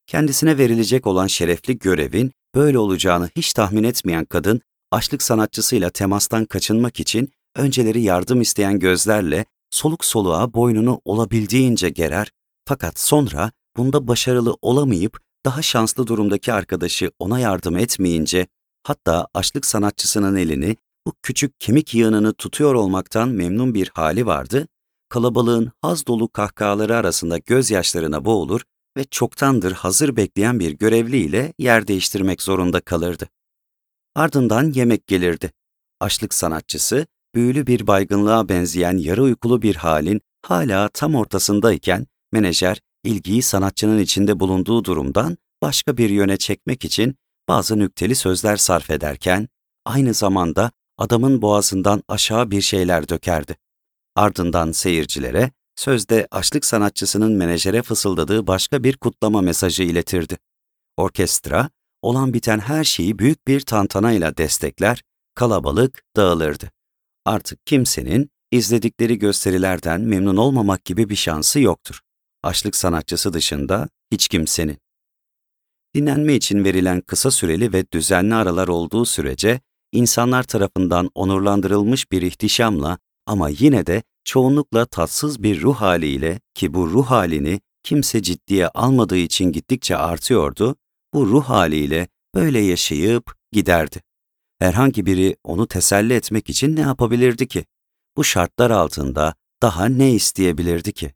Kendisine 0.07 0.59
verilecek 0.59 1.07
olan 1.07 1.27
şerefli 1.27 1.79
görevin 1.79 2.33
böyle 2.55 2.79
olacağını 2.79 3.31
hiç 3.37 3.53
tahmin 3.53 3.85
etmeyen 3.85 4.25
kadın, 4.25 4.61
açlık 4.93 5.23
sanatçısıyla 5.23 5.91
temastan 5.91 6.45
kaçınmak 6.45 7.01
için 7.01 7.33
önceleri 7.57 8.03
yardım 8.03 8.41
isteyen 8.41 8.79
gözlerle 8.79 9.45
soluk 9.71 10.05
soluğa 10.05 10.55
boynunu 10.55 11.01
olabildiğince 11.05 11.89
gerer 11.89 12.31
fakat 12.65 12.99
sonra 12.99 13.53
bunda 13.77 14.09
başarılı 14.09 14.57
olamayıp 14.63 15.19
daha 15.45 15.63
şanslı 15.63 16.07
durumdaki 16.07 16.53
arkadaşı 16.53 17.11
ona 17.19 17.39
yardım 17.41 17.77
etmeyince 17.77 18.47
hatta 18.83 19.27
açlık 19.35 19.67
sanatçısının 19.67 20.37
elini 20.37 20.77
bu 21.07 21.13
küçük 21.23 21.61
kemik 21.61 21.95
yığınını 21.95 22.33
tutuyor 22.33 22.75
olmaktan 22.75 23.29
memnun 23.29 23.75
bir 23.75 23.91
hali 23.95 24.27
vardı, 24.27 24.69
kalabalığın 25.09 25.73
haz 25.81 26.07
dolu 26.07 26.29
kahkahaları 26.29 26.97
arasında 26.97 27.39
gözyaşlarına 27.39 28.25
boğulur 28.25 28.61
ve 28.97 29.05
çoktandır 29.05 29.73
hazır 29.73 30.17
bekleyen 30.17 30.61
bir 30.61 30.73
görevliyle 30.73 31.53
yer 31.59 31.87
değiştirmek 31.87 32.43
zorunda 32.43 32.81
kalırdı. 32.81 33.29
Ardından 34.15 34.73
yemek 34.73 35.07
gelirdi. 35.07 35.53
Açlık 36.01 36.35
sanatçısı, 36.35 37.07
büyülü 37.35 37.67
bir 37.67 37.87
baygınlığa 37.87 38.49
benzeyen 38.49 38.97
yarı 38.97 39.23
uykulu 39.23 39.63
bir 39.63 39.77
halin 39.77 40.21
hala 40.43 40.89
tam 40.89 41.15
ortasındayken, 41.15 42.07
menajer 42.33 42.81
ilgiyi 43.05 43.43
sanatçının 43.43 43.99
içinde 43.99 44.41
bulunduğu 44.41 44.85
durumdan 44.85 45.39
başka 45.63 45.97
bir 45.97 46.11
yöne 46.11 46.37
çekmek 46.37 46.85
için 46.85 47.17
bazı 47.49 47.79
nükteli 47.79 48.15
sözler 48.15 48.57
sarf 48.57 48.91
ederken, 48.91 49.49
aynı 49.85 50.15
zamanda 50.15 50.71
adamın 50.99 51.43
boğazından 51.43 52.03
aşağı 52.09 52.51
bir 52.51 52.61
şeyler 52.61 53.09
dökerdi. 53.09 53.57
Ardından 54.17 54.73
seyircilere, 54.73 55.51
sözde 55.77 56.29
açlık 56.31 56.65
sanatçısının 56.65 57.33
menajere 57.33 57.83
fısıldadığı 57.83 58.47
başka 58.47 58.85
bir 58.85 58.97
kutlama 58.97 59.41
mesajı 59.41 59.83
iletirdi. 59.83 60.39
Orkestra, 60.97 61.71
olan 62.03 62.35
biten 62.35 62.59
her 62.59 62.85
şeyi 62.85 63.19
büyük 63.19 63.49
bir 63.49 63.61
tantanayla 63.61 64.37
destekler, 64.37 65.03
kalabalık 65.35 66.03
dağılırdı. 66.17 66.71
Artık 67.25 67.67
kimsenin 67.67 68.31
izledikleri 68.51 69.19
gösterilerden 69.19 70.01
memnun 70.01 70.37
olmamak 70.37 70.85
gibi 70.85 71.09
bir 71.09 71.17
şansı 71.17 71.61
yoktur. 71.61 72.01
Açlık 72.43 72.77
sanatçısı 72.77 73.33
dışında 73.33 73.89
hiç 74.13 74.29
kimsenin. 74.29 74.79
Dinlenme 75.95 76.35
için 76.35 76.65
verilen 76.65 77.01
kısa 77.01 77.31
süreli 77.31 77.73
ve 77.73 77.85
düzenli 77.93 78.35
aralar 78.35 78.69
olduğu 78.69 79.05
sürece 79.05 79.61
insanlar 79.93 80.43
tarafından 80.43 81.11
onurlandırılmış 81.15 82.13
bir 82.13 82.23
ihtişamla 82.23 82.99
ama 83.27 83.49
yine 83.49 83.87
de 83.87 84.03
çoğunlukla 84.25 84.87
tatsız 84.87 85.43
bir 85.43 85.63
ruh 85.63 85.77
haliyle 85.77 86.41
ki 86.55 86.75
bu 86.75 86.91
ruh 86.91 87.07
halini 87.07 87.61
kimse 87.83 88.23
ciddiye 88.23 88.69
almadığı 88.69 89.17
için 89.17 89.53
gittikçe 89.53 89.97
artıyordu, 89.97 90.77
bu 91.15 91.27
ruh 91.27 91.45
haliyle 91.45 92.09
böyle 92.35 92.59
yaşayıp 92.59 93.35
giderdi. 93.53 94.03
Herhangi 94.59 95.07
biri 95.07 95.37
onu 95.45 95.67
teselli 95.67 96.15
etmek 96.15 96.51
için 96.51 96.77
ne 96.77 96.81
yapabilirdi 96.81 97.49
ki? 97.49 97.65
Bu 98.17 98.25
şartlar 98.25 98.71
altında 98.71 99.35
daha 99.63 99.87
ne 99.87 100.13
isteyebilirdi 100.13 100.93
ki? 100.93 101.15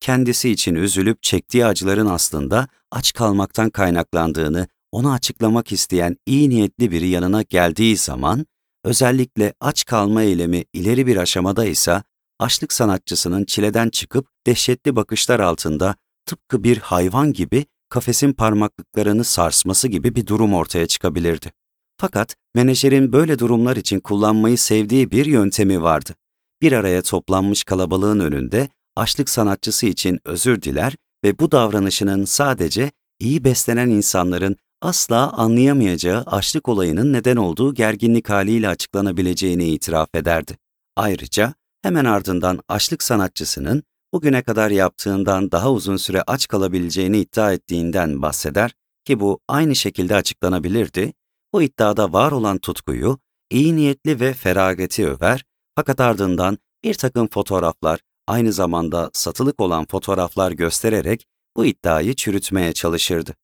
Kendisi 0.00 0.50
için 0.50 0.74
üzülüp 0.74 1.22
çektiği 1.22 1.66
acıların 1.66 2.06
aslında 2.06 2.68
aç 2.90 3.12
kalmaktan 3.12 3.70
kaynaklandığını 3.70 4.68
ona 4.92 5.12
açıklamak 5.12 5.72
isteyen 5.72 6.16
iyi 6.26 6.50
niyetli 6.50 6.90
biri 6.90 7.08
yanına 7.08 7.42
geldiği 7.42 7.96
zaman, 7.96 8.46
özellikle 8.84 9.54
aç 9.60 9.84
kalma 9.84 10.22
eylemi 10.22 10.64
ileri 10.72 11.06
bir 11.06 11.16
aşamada 11.16 11.64
ise 11.64 12.02
açlık 12.38 12.72
sanatçısının 12.72 13.44
çileden 13.44 13.88
çıkıp 13.88 14.26
dehşetli 14.46 14.96
bakışlar 14.96 15.40
altında 15.40 15.94
tıpkı 16.26 16.64
bir 16.64 16.78
hayvan 16.78 17.32
gibi 17.32 17.66
kafesin 17.92 18.32
parmaklıklarını 18.32 19.24
sarsması 19.24 19.88
gibi 19.88 20.14
bir 20.14 20.26
durum 20.26 20.54
ortaya 20.54 20.86
çıkabilirdi. 20.86 21.52
Fakat 22.00 22.36
menajerin 22.54 23.12
böyle 23.12 23.38
durumlar 23.38 23.76
için 23.76 24.00
kullanmayı 24.00 24.58
sevdiği 24.58 25.10
bir 25.10 25.26
yöntemi 25.26 25.82
vardı. 25.82 26.14
Bir 26.62 26.72
araya 26.72 27.02
toplanmış 27.02 27.64
kalabalığın 27.64 28.20
önünde 28.20 28.68
açlık 28.96 29.28
sanatçısı 29.28 29.86
için 29.86 30.20
özür 30.24 30.62
diler 30.62 30.96
ve 31.24 31.38
bu 31.38 31.52
davranışının 31.52 32.24
sadece 32.24 32.90
iyi 33.20 33.44
beslenen 33.44 33.90
insanların 33.90 34.56
asla 34.82 35.32
anlayamayacağı 35.32 36.22
açlık 36.26 36.68
olayının 36.68 37.12
neden 37.12 37.36
olduğu 37.36 37.74
gerginlik 37.74 38.30
haliyle 38.30 38.68
açıklanabileceğini 38.68 39.64
itiraf 39.64 40.14
ederdi. 40.14 40.58
Ayrıca 40.96 41.54
hemen 41.82 42.04
ardından 42.04 42.60
açlık 42.68 43.02
sanatçısının 43.02 43.82
bugüne 44.12 44.42
kadar 44.42 44.70
yaptığından 44.70 45.52
daha 45.52 45.72
uzun 45.72 45.96
süre 45.96 46.22
aç 46.26 46.48
kalabileceğini 46.48 47.18
iddia 47.18 47.52
ettiğinden 47.52 48.22
bahseder 48.22 48.74
ki 49.04 49.20
bu 49.20 49.40
aynı 49.48 49.76
şekilde 49.76 50.14
açıklanabilirdi. 50.14 51.12
Bu 51.52 51.62
iddiada 51.62 52.12
var 52.12 52.32
olan 52.32 52.58
tutkuyu, 52.58 53.18
iyi 53.50 53.76
niyetli 53.76 54.20
ve 54.20 54.34
feragati 54.34 55.08
över 55.08 55.44
fakat 55.74 56.00
ardından 56.00 56.58
bir 56.84 56.94
takım 56.94 57.28
fotoğraflar, 57.28 58.00
aynı 58.26 58.52
zamanda 58.52 59.10
satılık 59.12 59.60
olan 59.60 59.86
fotoğraflar 59.86 60.52
göstererek 60.52 61.26
bu 61.56 61.66
iddiayı 61.66 62.14
çürütmeye 62.14 62.72
çalışırdı. 62.72 63.34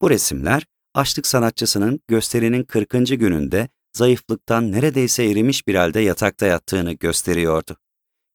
Bu 0.00 0.10
resimler, 0.10 0.66
açlık 0.94 1.26
sanatçısının 1.26 2.00
gösterinin 2.08 2.64
40. 2.64 2.90
gününde 2.90 3.68
zayıflıktan 3.96 4.72
neredeyse 4.72 5.24
erimiş 5.24 5.66
bir 5.66 5.74
halde 5.74 6.00
yatakta 6.00 6.46
yattığını 6.46 6.92
gösteriyordu. 6.92 7.76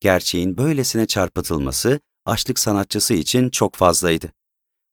Gerçeğin 0.02 0.58
böylesine 0.58 1.06
çarpıtılması 1.06 2.00
açlık 2.26 2.60
sanatçısı 2.60 3.14
için 3.14 3.50
çok 3.50 3.76
fazlaydı. 3.76 4.32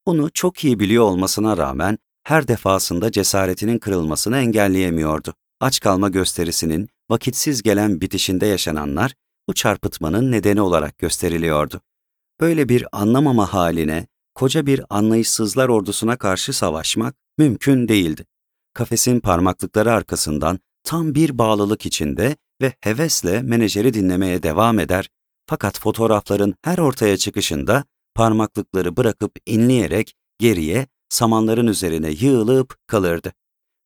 Bunu 0.07 0.31
çok 0.35 0.65
iyi 0.65 0.81
biliyor 0.81 1.05
olmasına 1.05 1.57
rağmen 1.57 1.99
her 2.25 2.49
defasında 2.49 3.13
cesaretinin 3.13 3.79
kırılmasını 3.79 4.39
engelleyemiyordu. 4.39 5.35
Aç 5.61 5.81
kalma 5.81 6.09
gösterisinin 6.09 6.89
vakitsiz 7.11 7.63
gelen 7.63 8.01
bitişinde 8.01 8.47
yaşananlar 8.47 9.15
bu 9.49 9.55
çarpıtmanın 9.55 10.33
nedeni 10.33 10.61
olarak 10.61 10.99
gösteriliyordu. 10.99 11.81
Böyle 12.41 12.69
bir 12.69 12.87
anlamama 12.93 13.55
haline, 13.55 14.07
koca 14.35 14.67
bir 14.67 14.83
anlayışsızlar 14.91 15.69
ordusuna 15.69 16.17
karşı 16.17 16.53
savaşmak 16.53 17.15
mümkün 17.39 17.89
değildi. 17.89 18.25
Kafesin 18.75 19.21
parmaklıkları 19.21 19.93
arkasından 19.93 20.59
tam 20.85 21.15
bir 21.15 21.39
bağlılık 21.39 21.87
içinde 21.87 22.37
ve 22.61 22.73
hevesle 22.81 23.43
menajeri 23.43 23.95
dinlemeye 23.95 24.43
devam 24.43 24.79
eder 24.79 25.09
fakat 25.47 25.81
fotoğrafların 25.81 26.55
her 26.63 26.79
ortaya 26.79 27.17
çıkışında 27.17 27.85
parmaklıkları 28.15 28.97
bırakıp 28.97 29.33
inleyerek 29.47 30.15
geriye 30.39 30.87
samanların 31.09 31.67
üzerine 31.67 32.11
yığılıp 32.11 32.77
kalırdı. 32.87 33.33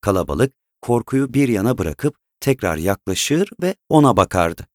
Kalabalık 0.00 0.52
korkuyu 0.80 1.34
bir 1.34 1.48
yana 1.48 1.78
bırakıp 1.78 2.16
tekrar 2.40 2.76
yaklaşır 2.76 3.50
ve 3.62 3.74
ona 3.88 4.16
bakardı. 4.16 4.66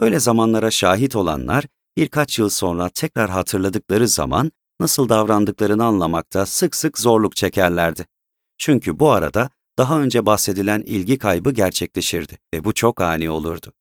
Böyle 0.00 0.20
zamanlara 0.20 0.70
şahit 0.70 1.16
olanlar 1.16 1.64
birkaç 1.96 2.38
yıl 2.38 2.48
sonra 2.48 2.88
tekrar 2.88 3.30
hatırladıkları 3.30 4.08
zaman 4.08 4.52
nasıl 4.80 5.08
davrandıklarını 5.08 5.84
anlamakta 5.84 6.46
sık 6.46 6.76
sık 6.76 6.98
zorluk 6.98 7.36
çekerlerdi. 7.36 8.06
Çünkü 8.58 8.98
bu 8.98 9.10
arada 9.10 9.50
daha 9.78 10.00
önce 10.00 10.26
bahsedilen 10.26 10.80
ilgi 10.80 11.18
kaybı 11.18 11.50
gerçekleşirdi 11.50 12.38
ve 12.54 12.64
bu 12.64 12.74
çok 12.74 13.00
ani 13.00 13.30
olurdu. 13.30 13.72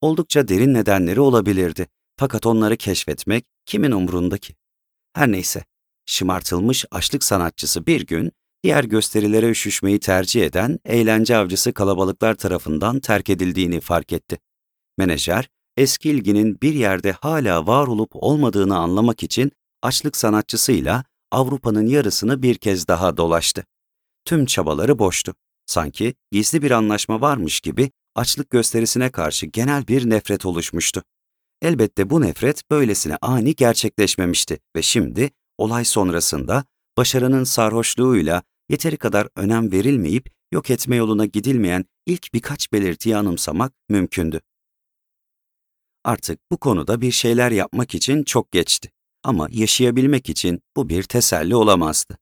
Oldukça 0.00 0.48
derin 0.48 0.74
nedenleri 0.74 1.20
olabilirdi 1.20 1.88
fakat 2.16 2.46
onları 2.46 2.76
keşfetmek 2.76 3.44
kimin 3.66 3.90
umrunda 3.90 4.38
ki? 4.38 4.54
Her 5.12 5.32
neyse, 5.32 5.64
şımartılmış 6.06 6.84
açlık 6.90 7.24
sanatçısı 7.24 7.86
bir 7.86 8.06
gün 8.06 8.32
diğer 8.62 8.84
gösterilere 8.84 9.50
üşüşmeyi 9.50 10.00
tercih 10.00 10.46
eden 10.46 10.78
eğlence 10.84 11.36
avcısı 11.36 11.72
kalabalıklar 11.72 12.34
tarafından 12.34 13.00
terk 13.00 13.30
edildiğini 13.30 13.80
fark 13.80 14.12
etti. 14.12 14.38
Menajer, 14.98 15.48
eski 15.76 16.10
ilginin 16.10 16.60
bir 16.62 16.74
yerde 16.74 17.12
hala 17.12 17.66
var 17.66 17.86
olup 17.86 18.10
olmadığını 18.12 18.76
anlamak 18.76 19.22
için 19.22 19.52
açlık 19.82 20.16
sanatçısıyla 20.16 21.04
Avrupa'nın 21.30 21.86
yarısını 21.86 22.42
bir 22.42 22.54
kez 22.54 22.88
daha 22.88 23.16
dolaştı. 23.16 23.64
Tüm 24.26 24.46
çabaları 24.46 24.98
boştu. 24.98 25.34
Sanki 25.66 26.14
gizli 26.32 26.62
bir 26.62 26.70
anlaşma 26.70 27.20
varmış 27.20 27.60
gibi 27.60 27.90
açlık 28.14 28.50
gösterisine 28.50 29.10
karşı 29.10 29.46
genel 29.46 29.88
bir 29.88 30.10
nefret 30.10 30.46
oluşmuştu. 30.46 31.02
Elbette 31.62 32.10
bu 32.10 32.20
nefret 32.20 32.70
böylesine 32.70 33.16
ani 33.22 33.54
gerçekleşmemişti 33.54 34.58
ve 34.76 34.82
şimdi 34.82 35.30
olay 35.58 35.84
sonrasında 35.84 36.64
başarının 36.96 37.44
sarhoşluğuyla 37.44 38.42
yeteri 38.68 38.96
kadar 38.96 39.28
önem 39.36 39.72
verilmeyip 39.72 40.30
yok 40.52 40.70
etme 40.70 40.96
yoluna 40.96 41.24
gidilmeyen 41.24 41.84
ilk 42.06 42.34
birkaç 42.34 42.72
belirtiyi 42.72 43.16
anımsamak 43.16 43.72
mümkündü. 43.88 44.40
Artık 46.04 46.40
bu 46.50 46.58
konuda 46.58 47.00
bir 47.00 47.12
şeyler 47.12 47.50
yapmak 47.50 47.94
için 47.94 48.22
çok 48.22 48.52
geçti. 48.52 48.90
Ama 49.24 49.48
yaşayabilmek 49.50 50.28
için 50.28 50.60
bu 50.76 50.88
bir 50.88 51.02
teselli 51.02 51.56
olamazdı. 51.56 52.18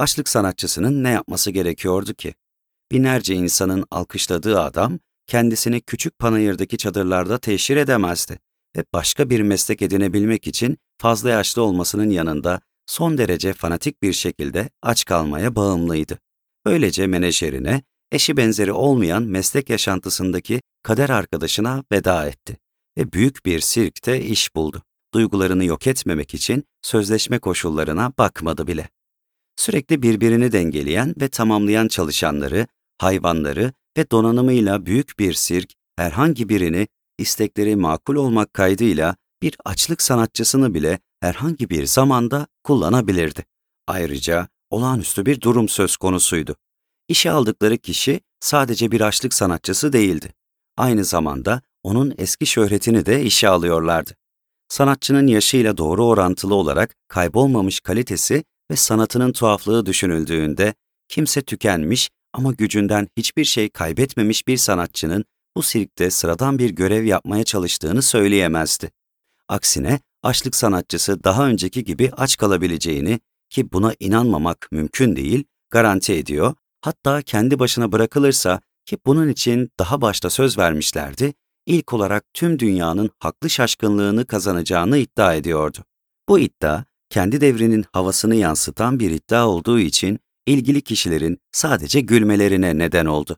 Açlık 0.00 0.28
sanatçısının 0.28 1.04
ne 1.04 1.10
yapması 1.10 1.50
gerekiyordu 1.50 2.14
ki? 2.14 2.34
Binlerce 2.92 3.34
insanın 3.34 3.84
alkışladığı 3.90 4.60
adam, 4.60 4.98
kendisini 5.26 5.80
küçük 5.80 6.18
panayırdaki 6.18 6.78
çadırlarda 6.78 7.38
teşhir 7.38 7.76
edemezdi 7.76 8.38
ve 8.76 8.84
başka 8.92 9.30
bir 9.30 9.40
meslek 9.40 9.82
edinebilmek 9.82 10.46
için 10.46 10.78
fazla 10.98 11.30
yaşlı 11.30 11.62
olmasının 11.62 12.10
yanında 12.10 12.60
son 12.86 13.18
derece 13.18 13.52
fanatik 13.52 14.02
bir 14.02 14.12
şekilde 14.12 14.70
aç 14.82 15.04
kalmaya 15.04 15.56
bağımlıydı. 15.56 16.18
Böylece 16.66 17.06
menajerine, 17.06 17.82
eşi 18.12 18.36
benzeri 18.36 18.72
olmayan 18.72 19.22
meslek 19.22 19.70
yaşantısındaki 19.70 20.60
kader 20.82 21.08
arkadaşına 21.08 21.84
veda 21.92 22.26
etti 22.26 22.56
ve 22.98 23.12
büyük 23.12 23.46
bir 23.46 23.60
sirkte 23.60 24.20
iş 24.20 24.54
buldu. 24.54 24.82
Duygularını 25.14 25.64
yok 25.64 25.86
etmemek 25.86 26.34
için 26.34 26.64
sözleşme 26.82 27.38
koşullarına 27.38 28.12
bakmadı 28.18 28.66
bile. 28.66 28.88
Sürekli 29.60 30.02
birbirini 30.02 30.52
dengeleyen 30.52 31.14
ve 31.20 31.28
tamamlayan 31.28 31.88
çalışanları, 31.88 32.66
hayvanları 32.98 33.72
ve 33.96 34.10
donanımıyla 34.10 34.86
büyük 34.86 35.18
bir 35.18 35.32
sirk 35.32 35.72
herhangi 35.96 36.48
birini 36.48 36.88
istekleri 37.18 37.76
makul 37.76 38.14
olmak 38.14 38.54
kaydıyla 38.54 39.16
bir 39.42 39.56
açlık 39.64 40.02
sanatçısını 40.02 40.74
bile 40.74 40.98
herhangi 41.20 41.70
bir 41.70 41.86
zamanda 41.86 42.46
kullanabilirdi. 42.64 43.44
Ayrıca 43.86 44.48
olağanüstü 44.70 45.26
bir 45.26 45.40
durum 45.40 45.68
söz 45.68 45.96
konusuydu. 45.96 46.56
İşe 47.08 47.30
aldıkları 47.30 47.78
kişi 47.78 48.20
sadece 48.40 48.90
bir 48.90 49.00
açlık 49.00 49.34
sanatçısı 49.34 49.92
değildi. 49.92 50.34
Aynı 50.76 51.04
zamanda 51.04 51.62
onun 51.82 52.14
eski 52.18 52.46
şöhretini 52.46 53.06
de 53.06 53.22
işe 53.22 53.48
alıyorlardı. 53.48 54.16
Sanatçının 54.68 55.26
yaşıyla 55.26 55.76
doğru 55.76 56.06
orantılı 56.06 56.54
olarak 56.54 56.96
kaybolmamış 57.08 57.80
kalitesi 57.80 58.44
ve 58.70 58.76
sanatının 58.76 59.32
tuhaflığı 59.32 59.86
düşünüldüğünde 59.86 60.74
kimse 61.08 61.42
tükenmiş 61.42 62.10
ama 62.32 62.52
gücünden 62.52 63.08
hiçbir 63.16 63.44
şey 63.44 63.68
kaybetmemiş 63.68 64.48
bir 64.48 64.56
sanatçının 64.56 65.24
bu 65.56 65.62
sirkte 65.62 66.10
sıradan 66.10 66.58
bir 66.58 66.70
görev 66.70 67.04
yapmaya 67.04 67.44
çalıştığını 67.44 68.02
söyleyemezdi. 68.02 68.90
Aksine 69.48 70.00
açlık 70.22 70.56
sanatçısı 70.56 71.24
daha 71.24 71.48
önceki 71.48 71.84
gibi 71.84 72.10
aç 72.16 72.36
kalabileceğini 72.36 73.20
ki 73.50 73.72
buna 73.72 73.94
inanmamak 74.00 74.68
mümkün 74.72 75.16
değil, 75.16 75.44
garanti 75.70 76.12
ediyor. 76.12 76.54
Hatta 76.80 77.22
kendi 77.22 77.58
başına 77.58 77.92
bırakılırsa 77.92 78.60
ki 78.86 78.98
bunun 79.06 79.28
için 79.28 79.70
daha 79.78 80.00
başta 80.00 80.30
söz 80.30 80.58
vermişlerdi, 80.58 81.34
ilk 81.66 81.92
olarak 81.92 82.24
tüm 82.34 82.58
dünyanın 82.58 83.10
haklı 83.18 83.50
şaşkınlığını 83.50 84.26
kazanacağını 84.26 84.98
iddia 84.98 85.34
ediyordu. 85.34 85.78
Bu 86.28 86.38
iddia, 86.38 86.84
kendi 87.10 87.40
devrinin 87.40 87.84
havasını 87.92 88.34
yansıtan 88.34 89.00
bir 89.00 89.10
iddia 89.10 89.48
olduğu 89.48 89.78
için 89.78 90.18
ilgili 90.46 90.82
kişilerin 90.82 91.38
sadece 91.52 92.00
gülmelerine 92.00 92.78
neden 92.78 93.06
oldu. 93.06 93.36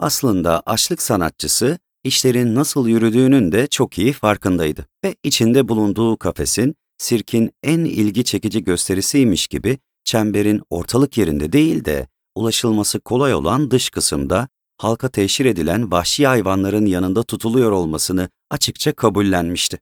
Aslında 0.00 0.62
açlık 0.66 1.02
sanatçısı, 1.02 1.78
işlerin 2.04 2.54
nasıl 2.54 2.88
yürüdüğünün 2.88 3.52
de 3.52 3.66
çok 3.66 3.98
iyi 3.98 4.12
farkındaydı 4.12 4.86
ve 5.04 5.16
içinde 5.22 5.68
bulunduğu 5.68 6.16
kafesin, 6.16 6.74
sirkin 6.98 7.52
en 7.62 7.78
ilgi 7.78 8.24
çekici 8.24 8.64
gösterisiymiş 8.64 9.46
gibi 9.46 9.78
çemberin 10.04 10.62
ortalık 10.70 11.18
yerinde 11.18 11.52
değil 11.52 11.84
de 11.84 12.08
ulaşılması 12.34 13.00
kolay 13.00 13.34
olan 13.34 13.70
dış 13.70 13.90
kısımda 13.90 14.48
halka 14.78 15.08
teşhir 15.08 15.44
edilen 15.44 15.90
vahşi 15.90 16.26
hayvanların 16.26 16.86
yanında 16.86 17.22
tutuluyor 17.22 17.70
olmasını 17.70 18.28
açıkça 18.50 18.92
kabullenmişti. 18.92 19.78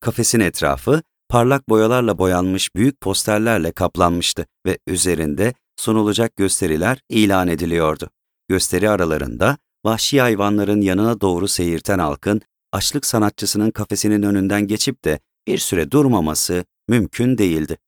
Kafesin 0.00 0.40
etrafı 0.40 1.02
parlak 1.28 1.68
boyalarla 1.68 2.18
boyanmış 2.18 2.74
büyük 2.76 3.00
posterlerle 3.00 3.72
kaplanmıştı 3.72 4.46
ve 4.66 4.78
üzerinde 4.86 5.54
sunulacak 5.76 6.36
gösteriler 6.36 6.98
ilan 7.08 7.48
ediliyordu. 7.48 8.10
Gösteri 8.48 8.90
aralarında 8.90 9.58
vahşi 9.84 10.20
hayvanların 10.20 10.80
yanına 10.80 11.20
doğru 11.20 11.48
seyirten 11.48 11.98
halkın 11.98 12.40
açlık 12.72 13.06
sanatçısının 13.06 13.70
kafesinin 13.70 14.22
önünden 14.22 14.66
geçip 14.66 15.04
de 15.04 15.18
bir 15.46 15.58
süre 15.58 15.90
durmaması 15.90 16.64
mümkün 16.88 17.38
değildi. 17.38 17.78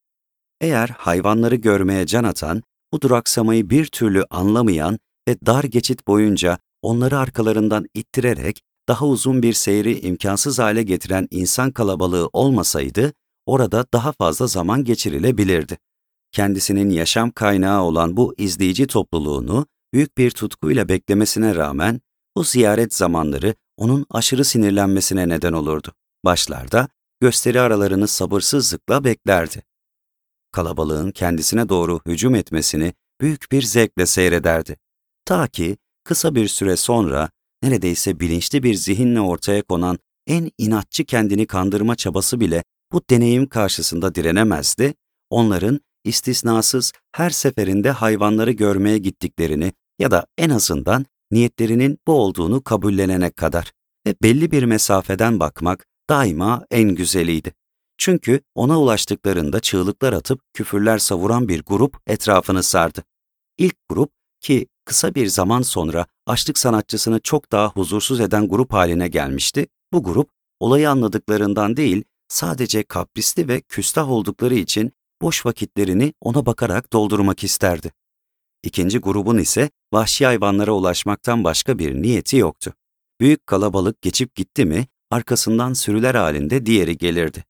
Eğer 0.61 0.89
hayvanları 0.89 1.55
görmeye 1.55 2.07
can 2.07 2.25
atan, 2.25 2.63
bu 2.93 3.01
duraksamayı 3.01 3.71
bir 3.71 3.87
türlü 3.87 4.25
anlamayan 4.31 4.99
ve 5.29 5.37
dar 5.47 5.65
geçit 5.65 6.07
boyunca 6.07 6.59
onları 6.83 7.19
arkalarından 7.19 7.87
ittirerek 7.95 8.63
daha 8.89 9.07
uzun 9.07 9.43
bir 9.43 9.53
seyri 9.53 10.01
imkansız 10.01 10.59
hale 10.59 10.83
getiren 10.83 11.29
insan 11.31 11.71
kalabalığı 11.71 12.31
olmasaydı, 12.33 13.13
orada 13.49 13.87
daha 13.93 14.13
fazla 14.13 14.47
zaman 14.47 14.85
geçirilebilirdi. 14.85 15.79
Kendisinin 16.33 16.91
yaşam 16.91 17.31
kaynağı 17.31 17.83
olan 17.83 18.17
bu 18.17 18.35
izleyici 18.39 18.87
topluluğunu 18.87 19.67
büyük 19.93 20.19
bir 20.19 20.31
tutkuyla 20.31 20.89
beklemesine 20.89 21.55
rağmen 21.55 22.01
bu 22.37 22.45
ziyaret 22.45 22.95
zamanları 22.95 23.55
onun 23.77 24.07
aşırı 24.11 24.45
sinirlenmesine 24.45 25.29
neden 25.29 25.53
olurdu. 25.53 25.93
Başlarda 26.25 26.89
gösteri 27.21 27.61
aralarını 27.61 28.09
sabırsızlıkla 28.09 29.05
beklerdi. 29.05 29.63
Kalabalığın 30.53 31.11
kendisine 31.11 31.69
doğru 31.69 32.01
hücum 32.07 32.35
etmesini 32.35 32.93
büyük 33.21 33.53
bir 33.53 33.63
zevkle 33.63 34.07
seyrederdi. 34.07 34.77
Ta 35.25 35.47
ki 35.47 35.77
kısa 36.05 36.35
bir 36.35 36.49
süre 36.49 36.77
sonra 36.77 37.31
neredeyse 37.63 38.21
bilinçli 38.21 38.63
bir 38.63 38.75
zihinle 38.75 39.21
ortaya 39.21 39.63
konan 39.63 39.99
en 40.27 40.51
inatçı 40.59 41.05
kendini 41.05 41.47
kandırma 41.47 41.97
çabası 41.97 42.41
bile 42.41 42.65
bu 42.93 43.03
deneyim 43.11 43.49
karşısında 43.49 44.15
direnemezdi, 44.15 44.95
onların 45.31 45.81
istisnasız 46.05 46.93
her 47.13 47.31
seferinde 47.31 47.91
hayvanları 47.91 48.53
görmeye 48.53 48.99
gittiklerini 48.99 49.73
ya 49.99 50.11
da 50.11 50.27
en 50.39 50.51
azından 50.51 51.07
niyetlerinin 51.31 51.99
bu 52.07 52.13
olduğunu 52.13 52.65
kabullenene 52.65 53.31
kadar 53.31 53.73
ve 54.07 54.15
belli 54.23 54.51
bir 54.51 54.63
mesafeden 54.63 55.41
bakmak 55.41 55.87
daima 56.11 56.67
en 56.71 56.95
güzeliydi. 56.95 57.55
Çünkü 57.99 58.41
ona 58.55 58.81
ulaştıklarında 58.81 59.61
çığlıklar 59.61 60.13
atıp 60.13 60.41
küfürler 60.55 60.99
savuran 60.99 61.49
bir 61.49 61.63
grup 61.63 61.97
etrafını 62.07 62.63
sardı. 62.63 63.05
İlk 63.59 63.77
grup 63.89 64.11
ki 64.41 64.67
kısa 64.85 65.15
bir 65.15 65.27
zaman 65.27 65.63
sonra 65.63 66.07
açlık 66.27 66.59
sanatçısını 66.59 67.21
çok 67.21 67.53
daha 67.53 67.69
huzursuz 67.69 68.21
eden 68.21 68.49
grup 68.49 68.73
haline 68.73 69.09
gelmişti, 69.09 69.67
bu 69.93 70.03
grup 70.03 70.31
olayı 70.61 70.91
anladıklarından 70.91 71.77
değil, 71.77 72.05
sadece 72.29 72.83
kaprisli 72.83 73.49
ve 73.49 73.61
küstah 73.61 74.11
oldukları 74.11 74.55
için 74.55 74.93
boş 75.23 75.47
vakitlerini 75.47 76.13
ona 76.21 76.47
bakarak 76.47 76.93
doldurmak 76.93 77.45
isterdi. 77.45 77.93
İkinci 78.63 78.99
grubun 78.99 79.39
ise 79.39 79.71
vahşi 79.93 80.27
hayvanlara 80.27 80.73
ulaşmaktan 80.73 81.45
başka 81.45 81.79
bir 81.79 81.95
niyeti 81.95 82.37
yoktu. 82.37 82.75
Büyük 83.21 83.47
kalabalık 83.47 84.03
geçip 84.03 84.35
gitti 84.35 84.65
mi, 84.65 84.87
arkasından 85.11 85.73
sürüler 85.73 86.15
halinde 86.15 86.67
diğeri 86.67 86.99
gelirdi. 86.99 87.45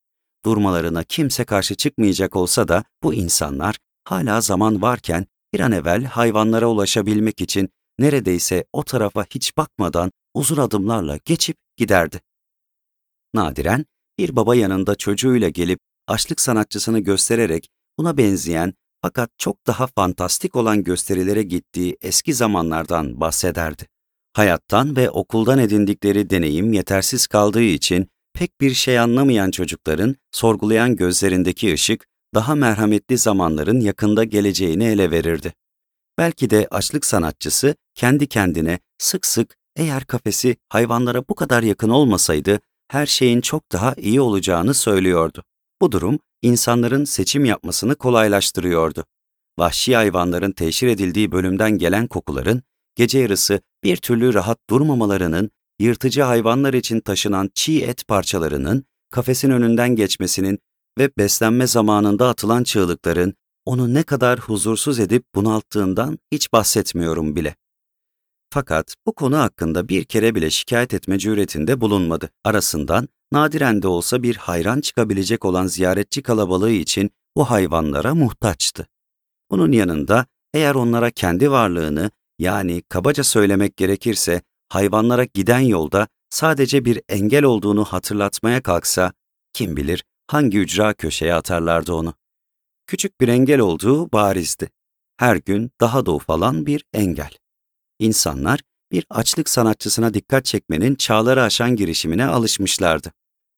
Durmalarına 0.44 1.04
kimse 1.04 1.44
karşı 1.44 1.74
çıkmayacak 1.74 2.36
olsa 2.36 2.68
da 2.68 2.84
bu 3.02 3.14
insanlar 3.14 3.78
hala 4.04 4.40
zaman 4.40 4.82
varken 4.82 5.26
bir 5.52 5.60
an 5.60 5.72
evvel 5.72 6.04
hayvanlara 6.04 6.66
ulaşabilmek 6.66 7.40
için 7.40 7.68
neredeyse 7.98 8.64
o 8.72 8.82
tarafa 8.82 9.24
hiç 9.24 9.56
bakmadan 9.56 10.12
uzun 10.34 10.56
adımlarla 10.56 11.18
geçip 11.24 11.56
giderdi. 11.76 12.20
Nadiren 13.34 13.86
bir 14.18 14.37
baba 14.37 14.54
yanında 14.54 14.94
çocuğuyla 14.94 15.48
gelip 15.48 15.81
açlık 16.07 16.40
sanatçısını 16.40 16.98
göstererek 16.98 17.68
buna 17.98 18.16
benzeyen 18.16 18.74
fakat 19.02 19.31
çok 19.38 19.66
daha 19.66 19.87
fantastik 19.87 20.57
olan 20.57 20.85
gösterilere 20.85 21.42
gittiği 21.42 21.96
eski 22.00 22.35
zamanlardan 22.35 23.20
bahsederdi. 23.20 23.87
Hayattan 24.33 24.96
ve 24.96 25.11
okuldan 25.11 25.59
edindikleri 25.59 26.31
deneyim 26.31 26.72
yetersiz 26.72 27.26
kaldığı 27.26 27.62
için 27.62 28.09
pek 28.35 28.61
bir 28.61 28.74
şey 28.74 28.98
anlamayan 28.98 29.50
çocukların 29.50 30.16
sorgulayan 30.33 30.96
gözlerindeki 30.96 31.74
ışık 31.74 32.07
daha 32.35 32.54
merhametli 32.54 33.18
zamanların 33.18 33.81
yakında 33.81 34.24
geleceğini 34.24 34.85
ele 34.85 35.11
verirdi. 35.11 35.54
Belki 36.18 36.50
de 36.50 36.68
açlık 36.70 37.04
sanatçısı 37.04 37.74
kendi 37.94 38.26
kendine 38.26 38.78
sık 38.98 39.26
sık 39.26 39.57
eğer 39.76 40.04
kafesi 40.04 40.57
hayvanlara 40.68 41.28
bu 41.28 41.35
kadar 41.35 41.62
yakın 41.62 41.90
olmasaydı 41.90 42.61
her 42.88 43.07
şeyin 43.07 43.40
çok 43.40 43.72
daha 43.72 43.94
iyi 43.94 44.20
olacağını 44.20 44.74
söylüyordu. 44.74 45.44
Bu 45.81 45.92
durum 45.92 46.18
insanların 46.42 47.05
seçim 47.05 47.44
yapmasını 47.44 47.94
kolaylaştırıyordu. 47.94 49.05
Vahşi 49.59 49.96
hayvanların 49.96 50.53
teşhir 50.53 50.88
edildiği 50.88 51.33
bölümden 51.33 51.79
gelen 51.79 52.07
kokuların, 52.07 52.62
gece 52.96 53.18
yarısı 53.18 53.61
bir 53.85 53.96
türlü 53.96 54.35
rahat 54.35 54.59
durmamalarının, 54.70 55.51
yırtıcı 55.79 56.22
hayvanlar 56.22 56.74
için 56.74 57.01
taşınan 57.01 57.51
çiğ 57.55 57.85
et 57.85 58.09
parçalarının, 58.09 58.85
kafesin 59.11 59.51
önünden 59.51 59.96
geçmesinin 59.96 60.59
ve 60.98 61.11
beslenme 61.18 61.66
zamanında 61.66 62.29
atılan 62.29 62.64
çığlıkların 62.64 63.35
onu 63.66 63.94
ne 63.94 64.03
kadar 64.03 64.38
huzursuz 64.38 65.01
edip 65.01 65.24
bunalttığından 65.35 66.18
hiç 66.33 66.53
bahsetmiyorum 66.53 67.37
bile. 67.37 67.57
Fakat 68.50 68.94
bu 69.06 69.12
konu 69.12 69.38
hakkında 69.38 69.88
bir 69.88 70.04
kere 70.04 70.34
bile 70.34 70.50
şikayet 70.50 70.94
etme 70.94 71.18
cüretinde 71.18 71.80
bulunmadı. 71.80 72.30
Arasından 72.44 73.08
nadiren 73.32 73.82
de 73.82 73.88
olsa 73.88 74.22
bir 74.22 74.37
hayran 74.37 74.80
çıkabilecek 74.80 75.44
olan 75.44 75.66
ziyaretçi 75.66 76.22
kalabalığı 76.22 76.70
için 76.70 77.11
bu 77.37 77.50
hayvanlara 77.50 78.14
muhtaçtı. 78.14 78.88
Bunun 79.50 79.72
yanında 79.72 80.26
eğer 80.54 80.74
onlara 80.74 81.11
kendi 81.11 81.50
varlığını 81.50 82.11
yani 82.38 82.82
kabaca 82.88 83.24
söylemek 83.24 83.76
gerekirse 83.76 84.42
hayvanlara 84.68 85.24
giden 85.24 85.61
yolda 85.61 86.08
sadece 86.30 86.84
bir 86.84 87.02
engel 87.08 87.44
olduğunu 87.44 87.84
hatırlatmaya 87.84 88.62
kalksa 88.62 89.12
kim 89.52 89.76
bilir 89.76 90.04
hangi 90.26 90.58
ücra 90.58 90.94
köşeye 90.94 91.34
atarlardı 91.34 91.92
onu. 91.92 92.14
Küçük 92.87 93.20
bir 93.20 93.28
engel 93.28 93.61
olduğu 93.61 94.12
barizdi. 94.12 94.70
Her 95.16 95.37
gün 95.37 95.70
daha 95.80 96.06
da 96.06 96.12
ufalan 96.12 96.66
bir 96.66 96.84
engel. 96.92 97.30
İnsanlar 97.98 98.61
bir 98.92 99.06
açlık 99.11 99.48
sanatçısına 99.48 100.14
dikkat 100.14 100.44
çekmenin 100.44 100.94
çağları 100.94 101.42
aşan 101.42 101.76
girişimine 101.76 102.26
alışmışlardı. 102.26 103.12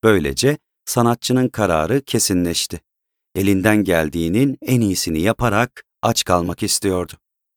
Böylece 0.04 0.58
sanatçının 0.84 1.48
kararı 1.48 2.02
kesinleşti. 2.02 2.80
Elinden 3.34 3.84
geldiğinin 3.84 4.58
en 4.62 4.80
iyisini 4.80 5.20
yaparak 5.20 5.84
aç 6.02 6.24
kalmak 6.24 6.62
istiyordu. 6.62 7.12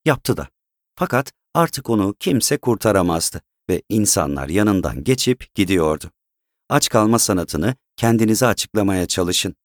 Yaptı 0.05 0.37
da. 0.37 0.47
Fakat 0.95 1.31
artık 1.53 1.89
onu 1.89 2.15
kimse 2.19 2.57
kurtaramazdı 2.57 3.41
ve 3.69 3.81
insanlar 3.89 4.49
yanından 4.49 5.03
geçip 5.03 5.55
gidiyordu. 5.55 6.11
Aç 6.69 6.89
kalma 6.89 7.19
sanatını 7.19 7.75
kendinize 7.95 8.47
açıklamaya 8.47 9.05
çalışın. 9.05 9.55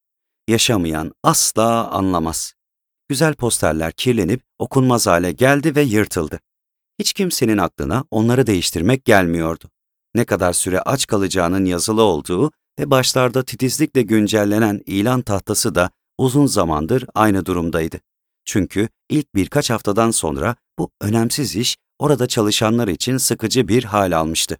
Yaşamayan 0.48 1.12
asla 1.22 1.90
anlamaz. 1.90 2.54
Güzel 3.08 3.34
posterler 3.34 3.92
kirlenip 3.92 4.42
okunmaz 4.58 5.06
hale 5.06 5.32
geldi 5.32 5.76
ve 5.76 5.82
yırtıldı. 5.82 6.40
Hiç 6.98 7.12
kimsenin 7.12 7.58
aklına 7.58 8.04
onları 8.10 8.46
değiştirmek 8.46 9.04
gelmiyordu. 9.04 9.70
Ne 10.14 10.24
kadar 10.24 10.52
süre 10.52 10.80
aç 10.80 11.06
kalacağının 11.06 11.64
yazılı 11.64 12.02
olduğu 12.02 12.50
ve 12.78 12.90
başlarda 12.90 13.44
titizlikle 13.44 14.02
güncellenen 14.02 14.82
ilan 14.86 15.22
tahtası 15.22 15.74
da 15.74 15.90
uzun 16.18 16.46
zamandır 16.46 17.04
aynı 17.14 17.46
durumdaydı. 17.46 18.00
Çünkü 18.44 18.88
ilk 19.08 19.34
birkaç 19.34 19.70
haftadan 19.70 20.10
sonra 20.10 20.56
bu 20.78 20.90
önemsiz 21.00 21.56
iş 21.56 21.76
orada 21.98 22.26
çalışanlar 22.26 22.88
için 22.88 23.16
sıkıcı 23.16 23.68
bir 23.68 23.84
hal 23.84 24.12
almıştı. 24.12 24.58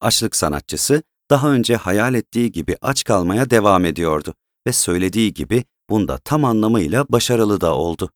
Açlık 0.00 0.36
sanatçısı 0.36 1.02
daha 1.30 1.50
önce 1.52 1.76
hayal 1.76 2.14
ettiği 2.14 2.52
gibi 2.52 2.76
aç 2.82 3.04
kalmaya 3.04 3.50
devam 3.50 3.84
ediyordu 3.84 4.34
ve 4.66 4.72
söylediği 4.72 5.34
gibi 5.34 5.64
bunda 5.90 6.18
tam 6.18 6.44
anlamıyla 6.44 7.06
başarılı 7.08 7.60
da 7.60 7.74
oldu. 7.74 8.10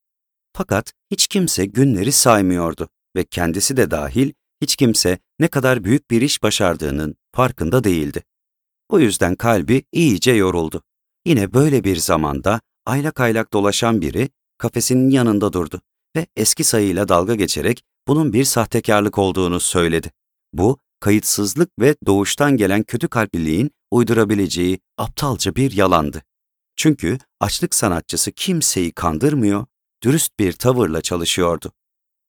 Fakat 0.53 0.93
hiç 1.11 1.27
kimse 1.27 1.67
günleri 1.67 2.13
saymıyordu 2.13 2.89
ve 3.17 3.25
kendisi 3.25 3.77
de 3.77 3.91
dahil 3.91 4.33
hiç 4.63 4.77
kimse 4.77 5.19
ne 5.41 5.49
kadar 5.49 5.85
büyük 5.85 6.11
bir 6.11 6.23
iş 6.23 6.43
başardığının 6.43 7.17
farkında 7.33 7.85
değildi. 7.85 8.23
Bu 8.91 9.01
yüzden 9.01 9.35
kalbi 9.35 9.85
iyice 9.93 10.33
yoruldu. 10.33 10.83
Yine 11.27 11.53
böyle 11.53 11.85
bir 11.85 11.97
zamanda 11.97 12.61
aylak 12.87 13.21
aylak 13.21 13.53
dolaşan 13.53 14.01
biri 14.01 14.29
kafesinin 14.59 15.11
yanında 15.11 15.53
durdu 15.53 15.81
ve 16.17 16.27
eski 16.37 16.65
sayıyla 16.65 17.09
dalga 17.09 17.35
geçerek 17.35 17.83
bunun 18.09 18.33
bir 18.33 18.45
sahtekarlık 18.45 19.19
olduğunu 19.19 19.61
söyledi. 19.61 20.11
Bu, 20.53 20.79
kayıtsızlık 21.01 21.71
ve 21.81 21.97
doğuştan 22.07 22.57
gelen 22.57 22.83
kötü 22.83 23.09
kalpliliğin 23.09 23.71
uydurabileceği 23.91 24.79
aptalca 24.99 25.57
bir 25.57 25.73
yalandı. 25.73 26.23
Çünkü 26.77 27.19
açlık 27.41 27.75
sanatçısı 27.75 28.33
kimseyi 28.33 28.93
kandırmıyor, 28.93 29.67
dürüst 30.03 30.39
bir 30.39 30.53
tavırla 30.53 31.03
çalışıyordu. 31.03 31.73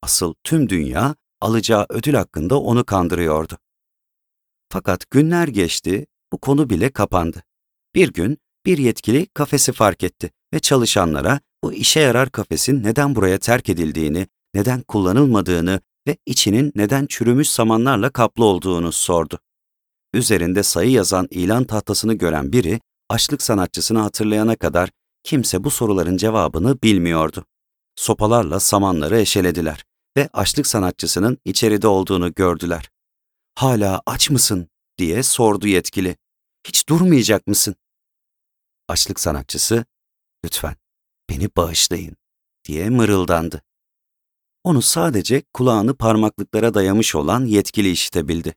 Asıl 0.05 0.33
tüm 0.43 0.69
dünya 0.69 1.15
alacağı 1.41 1.85
ödül 1.89 2.13
hakkında 2.13 2.59
onu 2.59 2.85
kandırıyordu. 2.85 3.57
Fakat 4.69 5.11
günler 5.11 5.47
geçti, 5.47 6.05
bu 6.31 6.37
konu 6.37 6.69
bile 6.69 6.89
kapandı. 6.89 7.43
Bir 7.95 8.13
gün 8.13 8.37
bir 8.65 8.77
yetkili 8.77 9.25
kafesi 9.25 9.71
fark 9.71 10.03
etti 10.03 10.31
ve 10.53 10.59
çalışanlara 10.59 11.39
bu 11.63 11.73
işe 11.73 11.99
yarar 11.99 12.29
kafesin 12.29 12.83
neden 12.83 13.15
buraya 13.15 13.37
terk 13.37 13.69
edildiğini, 13.69 14.27
neden 14.53 14.81
kullanılmadığını 14.81 15.79
ve 16.07 16.17
içinin 16.25 16.71
neden 16.75 17.05
çürümüş 17.05 17.49
samanlarla 17.49 18.09
kaplı 18.09 18.45
olduğunu 18.45 18.91
sordu. 18.91 19.39
Üzerinde 20.13 20.63
sayı 20.63 20.91
yazan 20.91 21.27
ilan 21.31 21.63
tahtasını 21.63 22.13
gören 22.13 22.51
biri, 22.51 22.79
açlık 23.09 23.41
sanatçısını 23.41 23.99
hatırlayana 23.99 24.55
kadar 24.55 24.89
kimse 25.23 25.63
bu 25.63 25.71
soruların 25.71 26.17
cevabını 26.17 26.81
bilmiyordu. 26.83 27.45
Sopalarla 27.95 28.59
samanları 28.59 29.19
eşelediler 29.19 29.85
ve 30.17 30.29
açlık 30.33 30.67
sanatçısının 30.67 31.37
içeride 31.45 31.87
olduğunu 31.87 32.33
gördüler. 32.33 32.89
''Hala 33.55 34.01
aç 34.05 34.29
mısın?'' 34.29 34.69
diye 34.97 35.23
sordu 35.23 35.67
yetkili. 35.67 36.17
''Hiç 36.67 36.89
durmayacak 36.89 37.47
mısın?'' 37.47 37.75
Açlık 38.87 39.19
sanatçısı, 39.19 39.85
''Lütfen, 40.45 40.75
beni 41.29 41.49
bağışlayın.'' 41.57 42.17
diye 42.65 42.89
mırıldandı. 42.89 43.61
Onu 44.63 44.81
sadece 44.81 45.43
kulağını 45.53 45.95
parmaklıklara 45.97 46.73
dayamış 46.73 47.15
olan 47.15 47.45
yetkili 47.45 47.91
işitebildi. 47.91 48.55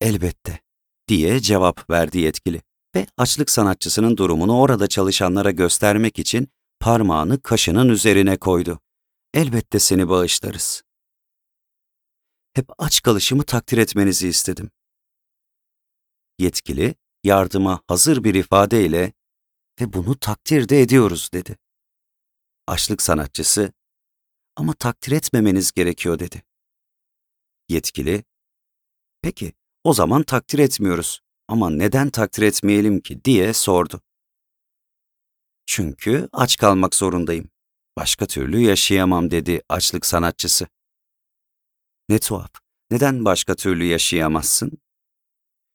''Elbette.'' 0.00 0.62
diye 1.08 1.40
cevap 1.40 1.90
verdi 1.90 2.18
yetkili 2.18 2.62
ve 2.94 3.06
açlık 3.16 3.50
sanatçısının 3.50 4.16
durumunu 4.16 4.58
orada 4.58 4.86
çalışanlara 4.86 5.50
göstermek 5.50 6.18
için 6.18 6.48
parmağını 6.80 7.42
kaşının 7.42 7.88
üzerine 7.88 8.36
koydu. 8.36 8.81
Elbette 9.34 9.78
seni 9.78 10.08
bağışlarız. 10.08 10.82
Hep 12.54 12.70
aç 12.78 13.02
kalışımı 13.02 13.42
takdir 13.42 13.78
etmenizi 13.78 14.28
istedim. 14.28 14.70
Yetkili, 16.38 16.94
yardıma 17.24 17.82
hazır 17.86 18.24
bir 18.24 18.34
ifadeyle 18.34 19.12
ve 19.80 19.92
bunu 19.92 20.18
takdir 20.18 20.68
de 20.68 20.80
ediyoruz 20.80 21.30
dedi. 21.34 21.58
Açlık 22.66 23.02
sanatçısı, 23.02 23.72
ama 24.56 24.74
takdir 24.74 25.12
etmemeniz 25.12 25.72
gerekiyor 25.72 26.18
dedi. 26.18 26.42
Yetkili, 27.68 28.24
peki 29.22 29.52
o 29.84 29.94
zaman 29.94 30.22
takdir 30.22 30.58
etmiyoruz 30.58 31.20
ama 31.48 31.70
neden 31.70 32.10
takdir 32.10 32.42
etmeyelim 32.42 33.00
ki 33.00 33.24
diye 33.24 33.52
sordu. 33.52 34.00
Çünkü 35.66 36.28
aç 36.32 36.56
kalmak 36.56 36.94
zorundayım. 36.94 37.50
Başka 37.96 38.26
türlü 38.26 38.58
yaşayamam 38.58 39.30
dedi 39.30 39.62
açlık 39.68 40.06
sanatçısı. 40.06 40.66
Ne 42.08 42.18
tuhaf. 42.18 42.50
Neden 42.90 43.24
başka 43.24 43.54
türlü 43.54 43.84
yaşayamazsın? 43.84 44.72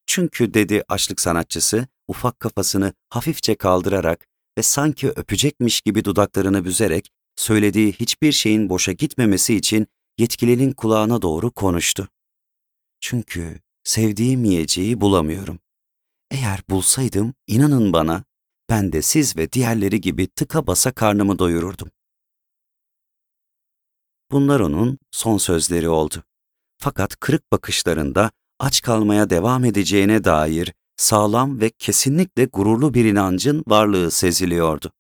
Çünkü 0.06 0.54
dedi 0.54 0.84
açlık 0.88 1.22
sanatçısı 1.22 1.88
ufak 2.08 2.40
kafasını 2.40 2.94
hafifçe 3.10 3.56
kaldırarak 3.56 4.28
ve 4.58 4.64
sanki 4.64 5.10
öpecekmiş 5.10 5.82
gibi 5.82 6.06
dudaklarını 6.06 6.66
büzerek 6.66 7.10
söylediği 7.36 7.94
hiçbir 7.94 8.32
şeyin 8.32 8.70
boşa 8.70 8.92
gitmemesi 8.92 9.56
için 9.56 9.88
yetkilinin 10.18 10.72
kulağına 10.72 11.22
doğru 11.22 11.52
konuştu. 11.52 12.08
Çünkü 13.00 13.60
sevdiğim 13.84 14.44
yiyeceği 14.44 15.02
bulamıyorum. 15.02 15.60
Eğer 16.32 16.62
bulsaydım 16.70 17.34
inanın 17.48 17.94
bana 17.94 18.24
ben 18.70 18.94
de 18.94 19.02
siz 19.02 19.38
ve 19.38 19.52
diğerleri 19.52 20.02
gibi 20.02 20.28
tıka 20.28 20.68
basa 20.68 20.92
karnımı 20.92 21.40
doyururdum. 21.40 21.92
Bunlar 24.32 24.60
onun 24.60 25.00
son 25.12 25.38
sözleri 25.38 25.90
oldu. 25.90 26.24
Fakat 26.78 27.20
kırık 27.20 27.52
bakışlarında 27.52 28.32
aç 28.60 28.82
kalmaya 28.82 29.30
devam 29.30 29.66
edeceğine 29.66 30.24
dair 30.24 30.74
sağlam 30.98 31.62
ve 31.62 31.70
kesinlikle 31.70 32.46
gururlu 32.46 32.94
bir 32.94 33.06
inancın 33.06 33.64
varlığı 33.68 34.12
seziliyordu. 34.12 34.92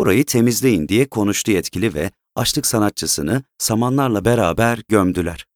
Burayı 0.00 0.26
temizleyin 0.26 0.88
diye 0.88 1.08
konuştu 1.08 1.50
yetkili 1.50 1.94
ve 1.94 2.10
açlık 2.36 2.66
sanatçısını 2.66 3.42
samanlarla 3.58 4.24
beraber 4.24 4.82
gömdüler. 4.88 5.46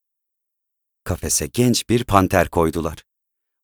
Kafese 1.05 1.47
genç 1.47 1.89
bir 1.89 2.05
panter 2.05 2.49
koydular. 2.49 3.05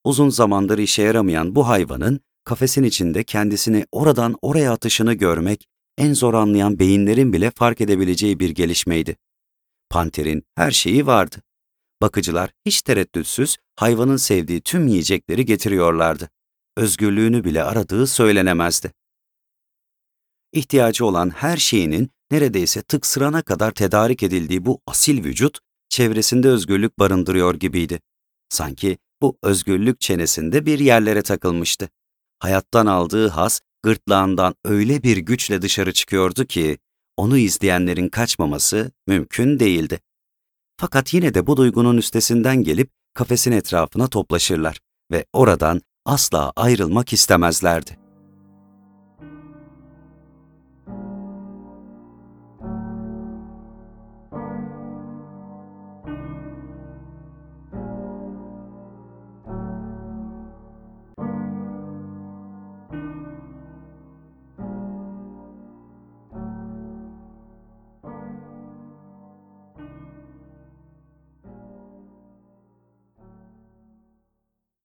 Uzun 0.05 0.29
zamandır 0.29 0.79
işe 0.79 1.03
yaramayan 1.03 1.55
bu 1.55 1.69
hayvanın 1.69 2.21
kafesin 2.45 2.83
içinde 2.83 3.25
kendisini 3.25 3.87
oradan 3.93 4.37
oraya 4.43 4.73
atışını 4.73 5.15
görmek 5.15 5.67
en 5.99 6.15
zor 6.15 6.35
anlayan 6.35 6.79
beyinlerin 6.79 7.33
bile 7.33 7.51
fark 7.51 7.81
edebileceği 7.81 8.41
bir 8.41 8.51
gelişmeydi. 8.51 9.17
Panterin 9.91 10.43
her 10.55 10.71
şeyi 10.71 11.07
vardı. 11.07 11.37
Bakıcılar 12.03 12.51
hiç 12.67 12.83
tereddütsüz 12.83 13.57
hayvanın 13.77 14.17
sevdiği 14.17 14.61
tüm 14.61 14.87
yiyecekleri 14.89 15.45
getiriyorlardı. 15.45 16.31
Özgürlüğünü 16.77 17.45
bile 17.45 17.63
aradığı 17.63 18.07
söylenemezdi. 18.07 18.93
İhtiyacı 20.53 21.07
olan 21.07 21.31
her 21.31 21.57
şeyinin 21.57 22.11
neredeyse 22.31 22.83
tık 22.83 23.07
sırana 23.07 23.43
kadar 23.43 23.71
tedarik 23.71 24.23
edildiği 24.23 24.65
bu 24.65 24.81
asil 24.87 25.25
vücut, 25.25 25.59
çevresinde 25.89 26.49
özgürlük 26.49 26.99
barındırıyor 26.99 27.55
gibiydi. 27.55 28.01
Sanki 28.49 28.99
bu 29.23 29.39
özgürlük 29.43 30.01
çenesinde 30.01 30.67
bir 30.67 30.79
yerlere 30.79 31.23
takılmıştı. 31.23 31.89
Hayattan 32.39 32.87
aldığı 32.87 33.29
has 33.29 33.61
gırtlağından 33.85 34.55
öyle 34.65 35.03
bir 35.03 35.17
güçle 35.17 35.63
dışarı 35.63 35.93
çıkıyordu 35.93 36.45
ki 36.45 36.79
onu 37.17 37.39
izleyenlerin 37.39 38.09
kaçmaması 38.09 38.93
mümkün 39.07 39.61
değildi. 39.61 40.01
Fakat 40.77 41.15
yine 41.15 41.35
de 41.35 41.47
bu 41.47 41.57
duygunun 41.57 41.97
üstesinden 41.97 42.57
gelip 42.65 42.91
kafesin 43.15 43.53
etrafına 43.53 44.09
toplaşırlar 44.09 44.79
ve 45.13 45.25
oradan 45.33 45.81
asla 46.05 46.53
ayrılmak 46.57 47.13
istemezlerdi. 47.13 48.04